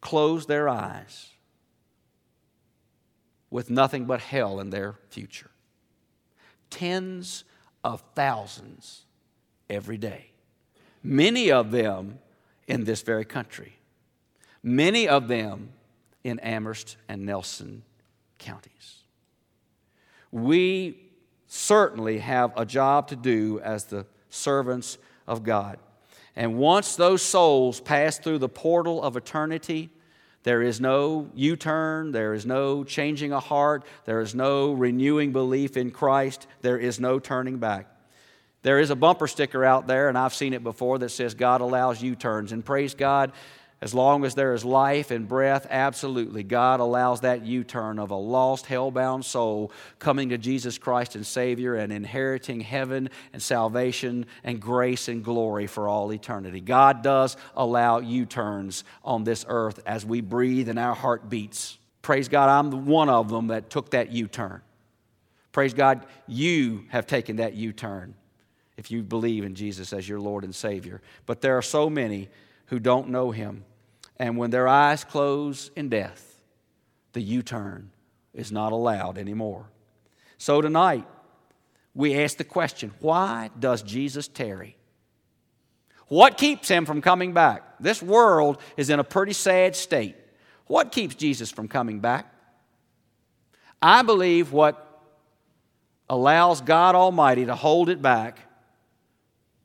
close 0.00 0.46
their 0.46 0.70
eyes 0.70 1.28
with 3.50 3.68
nothing 3.68 4.06
but 4.06 4.22
hell 4.22 4.58
in 4.58 4.70
their 4.70 4.94
future. 5.10 5.47
Tens 6.70 7.44
of 7.84 8.02
thousands 8.14 9.06
every 9.70 9.98
day. 9.98 10.30
Many 11.02 11.50
of 11.50 11.70
them 11.70 12.18
in 12.66 12.84
this 12.84 13.02
very 13.02 13.24
country. 13.24 13.78
Many 14.62 15.08
of 15.08 15.28
them 15.28 15.70
in 16.24 16.38
Amherst 16.40 16.96
and 17.08 17.24
Nelson 17.24 17.82
counties 18.38 18.98
we 20.30 21.10
certainly 21.46 22.18
have 22.18 22.52
a 22.56 22.66
job 22.66 23.08
to 23.08 23.16
do 23.16 23.60
as 23.60 23.84
the 23.84 24.06
servants 24.28 24.98
of 25.26 25.42
God. 25.42 25.78
And 26.36 26.56
once 26.56 26.96
those 26.96 27.22
souls 27.22 27.80
pass 27.80 28.18
through 28.18 28.38
the 28.38 28.48
portal 28.48 29.02
of 29.02 29.16
eternity, 29.16 29.90
there 30.42 30.62
is 30.62 30.80
no 30.80 31.28
U 31.34 31.56
turn, 31.56 32.12
there 32.12 32.34
is 32.34 32.46
no 32.46 32.84
changing 32.84 33.32
a 33.32 33.40
heart, 33.40 33.84
there 34.04 34.20
is 34.20 34.34
no 34.34 34.72
renewing 34.72 35.32
belief 35.32 35.76
in 35.76 35.90
Christ, 35.90 36.46
there 36.62 36.78
is 36.78 37.00
no 37.00 37.18
turning 37.18 37.58
back. 37.58 37.86
There 38.62 38.80
is 38.80 38.90
a 38.90 38.96
bumper 38.96 39.28
sticker 39.28 39.64
out 39.64 39.86
there, 39.86 40.08
and 40.08 40.18
I've 40.18 40.34
seen 40.34 40.52
it 40.52 40.64
before, 40.64 40.98
that 40.98 41.10
says 41.10 41.34
God 41.34 41.60
allows 41.60 42.02
U 42.02 42.14
turns. 42.14 42.52
And 42.52 42.64
praise 42.64 42.94
God, 42.94 43.32
as 43.80 43.94
long 43.94 44.24
as 44.24 44.34
there 44.34 44.54
is 44.54 44.64
life 44.64 45.12
and 45.12 45.28
breath, 45.28 45.66
absolutely, 45.70 46.42
God 46.42 46.80
allows 46.80 47.20
that 47.20 47.46
U 47.46 47.62
turn 47.62 48.00
of 48.00 48.10
a 48.10 48.16
lost, 48.16 48.66
hell-bound 48.66 49.24
soul 49.24 49.70
coming 50.00 50.30
to 50.30 50.38
Jesus 50.38 50.78
Christ 50.78 51.14
and 51.14 51.24
Savior 51.24 51.76
and 51.76 51.92
inheriting 51.92 52.60
heaven 52.60 53.08
and 53.32 53.40
salvation 53.40 54.26
and 54.42 54.60
grace 54.60 55.06
and 55.06 55.22
glory 55.22 55.68
for 55.68 55.88
all 55.88 56.12
eternity. 56.12 56.60
God 56.60 57.02
does 57.02 57.36
allow 57.54 58.00
U 58.00 58.26
turns 58.26 58.82
on 59.04 59.22
this 59.22 59.44
earth 59.48 59.78
as 59.86 60.04
we 60.04 60.22
breathe 60.22 60.68
and 60.68 60.78
our 60.78 60.94
heart 60.94 61.28
beats. 61.28 61.78
Praise 62.02 62.28
God, 62.28 62.48
I'm 62.48 62.86
one 62.86 63.08
of 63.08 63.28
them 63.28 63.46
that 63.48 63.70
took 63.70 63.90
that 63.90 64.10
U 64.10 64.26
turn. 64.26 64.60
Praise 65.52 65.72
God, 65.72 66.04
you 66.26 66.84
have 66.88 67.06
taken 67.06 67.36
that 67.36 67.54
U 67.54 67.72
turn 67.72 68.14
if 68.76 68.90
you 68.90 69.04
believe 69.04 69.44
in 69.44 69.54
Jesus 69.54 69.92
as 69.92 70.08
your 70.08 70.18
Lord 70.18 70.42
and 70.42 70.54
Savior. 70.54 71.00
But 71.26 71.42
there 71.42 71.56
are 71.56 71.62
so 71.62 71.88
many 71.88 72.28
who 72.68 72.78
don't 72.78 73.08
know 73.08 73.30
Him. 73.30 73.64
And 74.16 74.36
when 74.36 74.50
their 74.50 74.68
eyes 74.68 75.04
close 75.04 75.70
in 75.76 75.88
death, 75.88 76.40
the 77.12 77.20
U 77.20 77.42
turn 77.42 77.90
is 78.32 78.52
not 78.52 78.72
allowed 78.72 79.18
anymore. 79.18 79.70
So 80.38 80.60
tonight, 80.60 81.06
we 81.94 82.16
ask 82.22 82.36
the 82.36 82.44
question 82.44 82.92
why 83.00 83.50
does 83.58 83.82
Jesus 83.82 84.28
tarry? 84.28 84.76
What 86.06 86.38
keeps 86.38 86.68
him 86.68 86.86
from 86.86 87.02
coming 87.02 87.34
back? 87.34 87.62
This 87.80 88.02
world 88.02 88.58
is 88.76 88.88
in 88.88 88.98
a 88.98 89.04
pretty 89.04 89.34
sad 89.34 89.76
state. 89.76 90.16
What 90.66 90.90
keeps 90.90 91.14
Jesus 91.14 91.50
from 91.50 91.68
coming 91.68 92.00
back? 92.00 92.32
I 93.82 94.02
believe 94.02 94.52
what 94.52 94.84
allows 96.08 96.60
God 96.60 96.94
Almighty 96.94 97.46
to 97.46 97.54
hold 97.54 97.88
it 97.88 98.00
back 98.00 98.38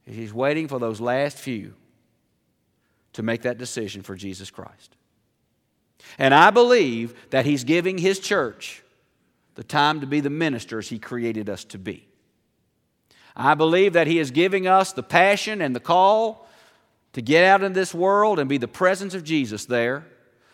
is 0.05 0.15
He's 0.15 0.33
waiting 0.33 0.67
for 0.67 0.79
those 0.79 0.99
last 0.99 1.37
few 1.37 1.75
to 3.13 3.23
make 3.23 3.43
that 3.43 3.57
decision 3.57 4.01
for 4.01 4.15
Jesus 4.15 4.51
Christ. 4.51 4.95
And 6.17 6.33
I 6.33 6.49
believe 6.49 7.13
that 7.29 7.45
He's 7.45 7.63
giving 7.63 7.97
His 7.97 8.19
church 8.19 8.83
the 9.55 9.63
time 9.63 10.01
to 10.01 10.07
be 10.07 10.19
the 10.19 10.29
ministers 10.29 10.89
He 10.89 10.99
created 10.99 11.49
us 11.49 11.63
to 11.65 11.77
be. 11.77 12.07
I 13.35 13.53
believe 13.55 13.93
that 13.93 14.07
He 14.07 14.19
is 14.19 14.31
giving 14.31 14.67
us 14.67 14.93
the 14.93 15.03
passion 15.03 15.61
and 15.61 15.75
the 15.75 15.79
call 15.79 16.47
to 17.13 17.21
get 17.21 17.45
out 17.45 17.63
in 17.63 17.73
this 17.73 17.93
world 17.93 18.39
and 18.39 18.49
be 18.49 18.57
the 18.57 18.67
presence 18.67 19.13
of 19.13 19.23
Jesus 19.23 19.65
there 19.65 20.05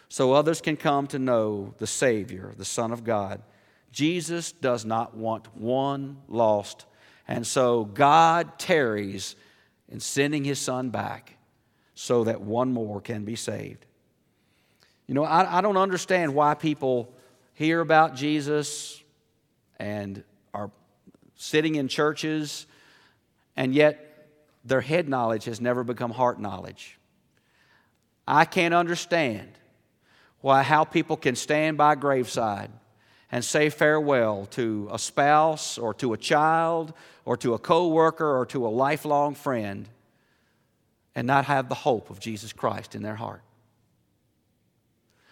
so 0.10 0.34
others 0.34 0.62
can 0.62 0.76
come 0.76 1.08
to 1.08 1.20
know 1.20 1.74
the 1.78 1.88
Savior, 1.88 2.54
the 2.58 2.66
Son 2.66 2.92
of 2.92 3.04
God. 3.04 3.42
Jesus 3.92 4.52
does 4.52 4.86
not 4.86 5.16
want 5.16 5.56
one 5.56 6.18
lost. 6.28 6.86
And 7.28 7.46
so 7.46 7.86
God 7.86 8.60
tarries 8.60 9.36
in 9.88 10.00
sending 10.00 10.44
His 10.44 10.60
Son 10.60 10.90
back 10.90 11.39
so 12.00 12.24
that 12.24 12.40
one 12.40 12.72
more 12.72 13.02
can 13.02 13.26
be 13.26 13.36
saved. 13.36 13.86
You 15.06 15.14
know, 15.14 15.26
I, 15.26 15.58
I 15.58 15.60
don't 15.60 15.76
understand 15.76 16.34
why 16.34 16.54
people 16.54 17.14
hear 17.56 17.82
about 17.82 18.16
Jesus 18.16 19.04
and 19.80 20.24
are 20.54 20.72
sitting 21.36 21.76
in 21.76 21.90
churches, 21.90 22.68
and 23.58 23.76
yet 23.76 24.30
their 24.64 24.80
head 24.80 25.10
knowledge 25.10 25.44
has 25.44 25.60
never 25.60 25.84
become 25.84 26.12
heart 26.12 26.40
knowledge. 26.40 26.98
I 28.26 28.46
can't 28.46 28.74
understand 28.74 29.50
why 30.40 30.64
how 30.64 30.86
people 30.86 31.18
can 31.18 31.36
stand 31.36 31.78
by 31.78 31.96
graveside 31.96 32.72
and 33.30 33.44
say 33.44 33.70
farewell 33.70 34.46
to 34.52 34.88
a 34.90 34.98
spouse 34.98 35.78
or 35.78 35.94
to 35.96 36.14
a 36.14 36.18
child 36.18 36.94
or 37.26 37.36
to 37.36 37.56
a 37.56 37.60
coworker 37.60 38.38
or 38.38 38.46
to 38.46 38.66
a 38.66 38.70
lifelong 38.70 39.36
friend 39.36 39.90
and 41.16 41.28
not 41.28 41.46
have 41.46 41.70
the 41.70 41.76
hope 41.76 42.10
of 42.10 42.20
Jesus 42.20 42.54
Christ 42.54 42.96
in 42.96 43.02
their 43.02 43.16
heart. 43.16 43.42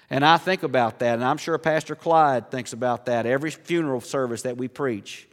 And 0.10 0.24
I 0.24 0.38
think 0.38 0.63
about 0.63 1.00
that, 1.00 1.16
and 1.16 1.24
I'm 1.24 1.38
sure 1.38 1.58
Pastor 1.58 1.96
Clyde 1.96 2.50
thinks 2.50 2.72
about 2.72 3.08
that 3.08 3.26
every 3.26 3.52
funeral 3.52 4.00
service 4.00 4.44
that 4.44 4.58
we 4.58 4.68
preach 4.68 5.28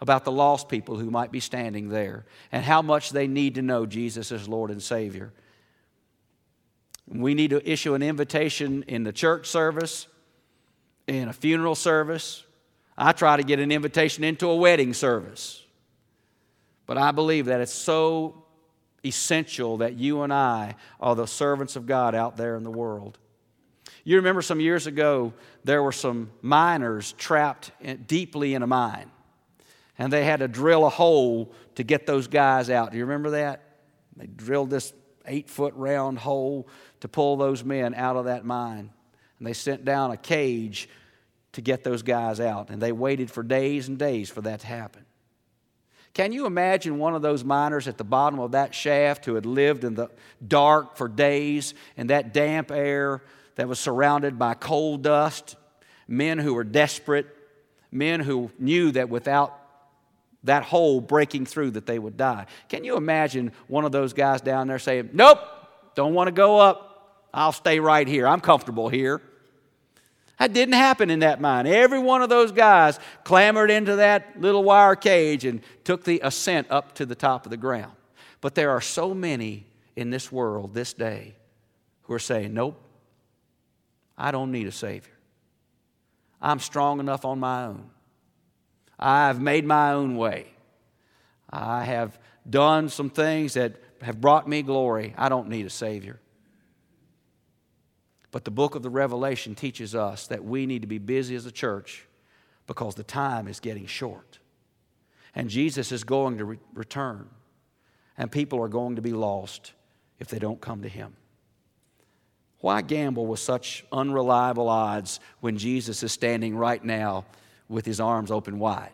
about 0.00 0.24
the 0.24 0.32
lost 0.32 0.68
people 0.68 0.96
who 0.96 1.10
might 1.10 1.30
be 1.30 1.40
standing 1.40 1.88
there 1.88 2.26
and 2.52 2.64
how 2.64 2.82
much 2.82 3.10
they 3.10 3.26
need 3.26 3.54
to 3.54 3.62
know 3.62 3.86
Jesus 3.86 4.32
as 4.32 4.48
Lord 4.48 4.70
and 4.70 4.82
Savior. 4.82 5.32
We 7.08 7.34
need 7.34 7.50
to 7.50 7.70
issue 7.70 7.94
an 7.94 8.02
invitation 8.02 8.84
in 8.88 9.04
the 9.04 9.12
church 9.12 9.46
service, 9.46 10.08
in 11.06 11.28
a 11.28 11.32
funeral 11.32 11.76
service. 11.76 12.44
I 12.98 13.12
try 13.12 13.36
to 13.36 13.44
get 13.44 13.60
an 13.60 13.70
invitation 13.70 14.24
into 14.24 14.48
a 14.48 14.56
wedding 14.56 14.92
service. 14.92 15.62
But 16.86 16.98
I 16.98 17.12
believe 17.12 17.46
that 17.46 17.60
it's 17.60 17.72
so 17.72 18.45
essential 19.06 19.78
that 19.78 19.94
you 19.94 20.22
and 20.22 20.32
I 20.32 20.76
are 21.00 21.14
the 21.14 21.26
servants 21.26 21.76
of 21.76 21.86
God 21.86 22.14
out 22.14 22.36
there 22.36 22.56
in 22.56 22.62
the 22.62 22.70
world. 22.70 23.18
You 24.04 24.16
remember 24.16 24.42
some 24.42 24.60
years 24.60 24.86
ago, 24.86 25.32
there 25.64 25.82
were 25.82 25.92
some 25.92 26.30
miners 26.42 27.12
trapped 27.12 27.72
deeply 28.06 28.54
in 28.54 28.62
a 28.62 28.66
mine, 28.66 29.10
and 29.98 30.12
they 30.12 30.24
had 30.24 30.40
to 30.40 30.48
drill 30.48 30.86
a 30.86 30.90
hole 30.90 31.52
to 31.74 31.82
get 31.82 32.06
those 32.06 32.28
guys 32.28 32.70
out. 32.70 32.92
Do 32.92 32.98
you 32.98 33.04
remember 33.04 33.30
that? 33.30 33.62
They 34.16 34.26
drilled 34.26 34.70
this 34.70 34.92
eight 35.26 35.48
foot 35.48 35.74
round 35.74 36.18
hole 36.18 36.68
to 37.00 37.08
pull 37.08 37.36
those 37.36 37.64
men 37.64 37.94
out 37.94 38.16
of 38.16 38.26
that 38.26 38.44
mine. 38.44 38.90
And 39.38 39.46
they 39.46 39.52
sent 39.52 39.84
down 39.84 40.10
a 40.10 40.16
cage 40.16 40.88
to 41.52 41.60
get 41.62 41.82
those 41.82 42.02
guys 42.02 42.38
out, 42.38 42.68
and 42.68 42.82
they 42.82 42.92
waited 42.92 43.30
for 43.30 43.42
days 43.42 43.88
and 43.88 43.98
days 43.98 44.28
for 44.28 44.42
that 44.42 44.60
to 44.60 44.66
happen. 44.66 45.05
Can 46.16 46.32
you 46.32 46.46
imagine 46.46 46.96
one 46.96 47.14
of 47.14 47.20
those 47.20 47.44
miners 47.44 47.86
at 47.86 47.98
the 47.98 48.04
bottom 48.04 48.38
of 48.38 48.52
that 48.52 48.74
shaft 48.74 49.26
who 49.26 49.34
had 49.34 49.44
lived 49.44 49.84
in 49.84 49.94
the 49.94 50.08
dark 50.48 50.96
for 50.96 51.08
days 51.08 51.74
in 51.94 52.06
that 52.06 52.32
damp 52.32 52.70
air 52.70 53.22
that 53.56 53.68
was 53.68 53.78
surrounded 53.78 54.38
by 54.38 54.54
coal 54.54 54.96
dust? 54.96 55.56
Men 56.08 56.38
who 56.38 56.54
were 56.54 56.64
desperate, 56.64 57.26
men 57.92 58.20
who 58.20 58.50
knew 58.58 58.92
that 58.92 59.10
without 59.10 59.58
that 60.44 60.62
hole 60.62 61.02
breaking 61.02 61.44
through 61.44 61.72
that 61.72 61.84
they 61.84 61.98
would 61.98 62.16
die. 62.16 62.46
Can 62.70 62.82
you 62.82 62.96
imagine 62.96 63.52
one 63.66 63.84
of 63.84 63.92
those 63.92 64.14
guys 64.14 64.40
down 64.40 64.68
there 64.68 64.78
saying, 64.78 65.10
"Nope, 65.12 65.38
don't 65.96 66.14
want 66.14 66.28
to 66.28 66.32
go 66.32 66.58
up. 66.58 67.26
I'll 67.34 67.52
stay 67.52 67.78
right 67.78 68.08
here. 68.08 68.26
I'm 68.26 68.40
comfortable 68.40 68.88
here." 68.88 69.20
That 70.38 70.52
didn't 70.52 70.74
happen 70.74 71.08
in 71.08 71.20
that 71.20 71.40
mine. 71.40 71.66
Every 71.66 71.98
one 71.98 72.22
of 72.22 72.28
those 72.28 72.52
guys 72.52 72.98
clambered 73.24 73.70
into 73.70 73.96
that 73.96 74.40
little 74.40 74.62
wire 74.62 74.96
cage 74.96 75.44
and 75.44 75.62
took 75.84 76.04
the 76.04 76.20
ascent 76.22 76.66
up 76.70 76.94
to 76.96 77.06
the 77.06 77.14
top 77.14 77.46
of 77.46 77.50
the 77.50 77.56
ground. 77.56 77.92
But 78.40 78.54
there 78.54 78.70
are 78.70 78.82
so 78.82 79.14
many 79.14 79.66
in 79.96 80.10
this 80.10 80.30
world 80.30 80.74
this 80.74 80.92
day 80.92 81.36
who 82.02 82.12
are 82.12 82.18
saying, 82.18 82.52
Nope, 82.52 82.80
I 84.16 84.30
don't 84.30 84.52
need 84.52 84.66
a 84.66 84.72
Savior. 84.72 85.12
I'm 86.40 86.60
strong 86.60 87.00
enough 87.00 87.24
on 87.24 87.40
my 87.40 87.64
own. 87.64 87.90
I've 88.98 89.40
made 89.40 89.64
my 89.64 89.92
own 89.92 90.16
way. 90.16 90.46
I 91.50 91.84
have 91.84 92.18
done 92.48 92.88
some 92.88 93.10
things 93.10 93.54
that 93.54 93.76
have 94.02 94.20
brought 94.20 94.48
me 94.48 94.62
glory. 94.62 95.14
I 95.16 95.28
don't 95.28 95.48
need 95.48 95.64
a 95.66 95.70
Savior. 95.70 96.20
But 98.36 98.44
the 98.44 98.50
book 98.50 98.74
of 98.74 98.82
the 98.82 98.90
Revelation 98.90 99.54
teaches 99.54 99.94
us 99.94 100.26
that 100.26 100.44
we 100.44 100.66
need 100.66 100.82
to 100.82 100.86
be 100.86 100.98
busy 100.98 101.34
as 101.36 101.46
a 101.46 101.50
church 101.50 102.04
because 102.66 102.94
the 102.94 103.02
time 103.02 103.48
is 103.48 103.60
getting 103.60 103.86
short. 103.86 104.40
And 105.34 105.48
Jesus 105.48 105.90
is 105.90 106.04
going 106.04 106.36
to 106.36 106.44
re- 106.44 106.58
return, 106.74 107.30
and 108.18 108.30
people 108.30 108.60
are 108.60 108.68
going 108.68 108.96
to 108.96 109.00
be 109.00 109.12
lost 109.12 109.72
if 110.18 110.28
they 110.28 110.38
don't 110.38 110.60
come 110.60 110.82
to 110.82 110.88
Him. 110.90 111.16
Why 112.60 112.82
gamble 112.82 113.24
with 113.24 113.40
such 113.40 113.86
unreliable 113.90 114.68
odds 114.68 115.18
when 115.40 115.56
Jesus 115.56 116.02
is 116.02 116.12
standing 116.12 116.58
right 116.58 116.84
now 116.84 117.24
with 117.70 117.86
his 117.86 118.00
arms 118.00 118.30
open 118.30 118.58
wide? 118.58 118.92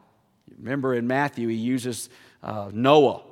Remember 0.57 0.95
in 0.95 1.09
Matthew, 1.09 1.49
he 1.49 1.57
uses 1.57 2.11
uh, 2.45 2.71
Noah 2.73 3.25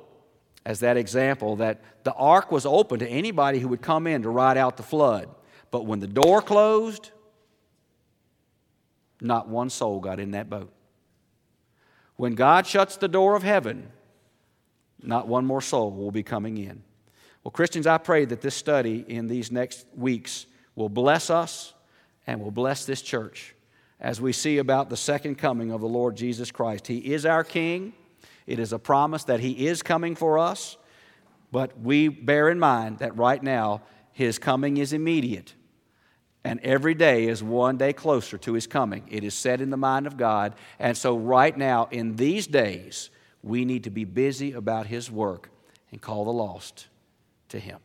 as 0.65 0.81
that 0.81 0.97
example 0.97 1.55
that 1.55 1.81
the 2.03 2.13
ark 2.15 2.51
was 2.51 2.65
open 2.65 2.99
to 2.99 3.07
anybody 3.07 3.59
who 3.59 3.69
would 3.69 3.81
come 3.81 4.07
in 4.07 4.23
to 4.23 4.29
ride 4.29 4.57
out 4.57 4.75
the 4.75 4.83
flood. 4.83 5.29
But 5.71 5.85
when 5.85 5.99
the 5.99 6.07
door 6.07 6.41
closed, 6.41 7.11
not 9.21 9.47
one 9.47 9.69
soul 9.69 9.99
got 9.99 10.19
in 10.19 10.31
that 10.31 10.49
boat. 10.49 10.71
When 12.17 12.35
God 12.35 12.67
shuts 12.67 12.97
the 12.97 13.07
door 13.07 13.35
of 13.35 13.43
heaven, 13.43 13.89
not 15.01 15.27
one 15.27 15.45
more 15.45 15.61
soul 15.61 15.91
will 15.91 16.11
be 16.11 16.23
coming 16.23 16.57
in. 16.57 16.83
Well, 17.43 17.51
Christians, 17.51 17.87
I 17.87 17.97
pray 17.97 18.25
that 18.25 18.41
this 18.41 18.55
study 18.55 19.03
in 19.07 19.27
these 19.27 19.51
next 19.51 19.85
weeks 19.95 20.45
will 20.75 20.89
bless 20.89 21.29
us 21.29 21.73
and 22.27 22.41
will 22.41 22.51
bless 22.51 22.85
this 22.85 23.01
church 23.01 23.55
as 23.99 24.19
we 24.19 24.33
see 24.33 24.57
about 24.57 24.89
the 24.89 24.97
second 24.97 25.37
coming 25.37 25.71
of 25.71 25.81
the 25.81 25.87
Lord 25.87 26.15
Jesus 26.15 26.51
Christ. 26.51 26.87
He 26.87 26.97
is 27.13 27.25
our 27.25 27.43
King. 27.43 27.93
It 28.45 28.59
is 28.59 28.73
a 28.73 28.79
promise 28.79 29.23
that 29.25 29.39
He 29.39 29.67
is 29.67 29.81
coming 29.81 30.15
for 30.15 30.37
us, 30.37 30.77
but 31.51 31.79
we 31.79 32.07
bear 32.07 32.49
in 32.49 32.59
mind 32.59 32.99
that 32.99 33.15
right 33.15 33.41
now 33.41 33.81
His 34.11 34.37
coming 34.37 34.77
is 34.77 34.93
immediate. 34.93 35.53
And 36.43 36.59
every 36.61 36.95
day 36.95 37.27
is 37.27 37.43
one 37.43 37.77
day 37.77 37.93
closer 37.93 38.37
to 38.39 38.53
his 38.53 38.65
coming. 38.65 39.03
It 39.09 39.23
is 39.23 39.33
set 39.33 39.61
in 39.61 39.69
the 39.69 39.77
mind 39.77 40.07
of 40.07 40.17
God. 40.17 40.55
And 40.79 40.97
so, 40.97 41.15
right 41.15 41.55
now, 41.55 41.87
in 41.91 42.15
these 42.15 42.47
days, 42.47 43.11
we 43.43 43.63
need 43.63 43.83
to 43.83 43.91
be 43.91 44.05
busy 44.05 44.53
about 44.53 44.87
his 44.87 45.11
work 45.11 45.49
and 45.91 46.01
call 46.01 46.25
the 46.25 46.33
lost 46.33 46.87
to 47.49 47.59
him. 47.59 47.79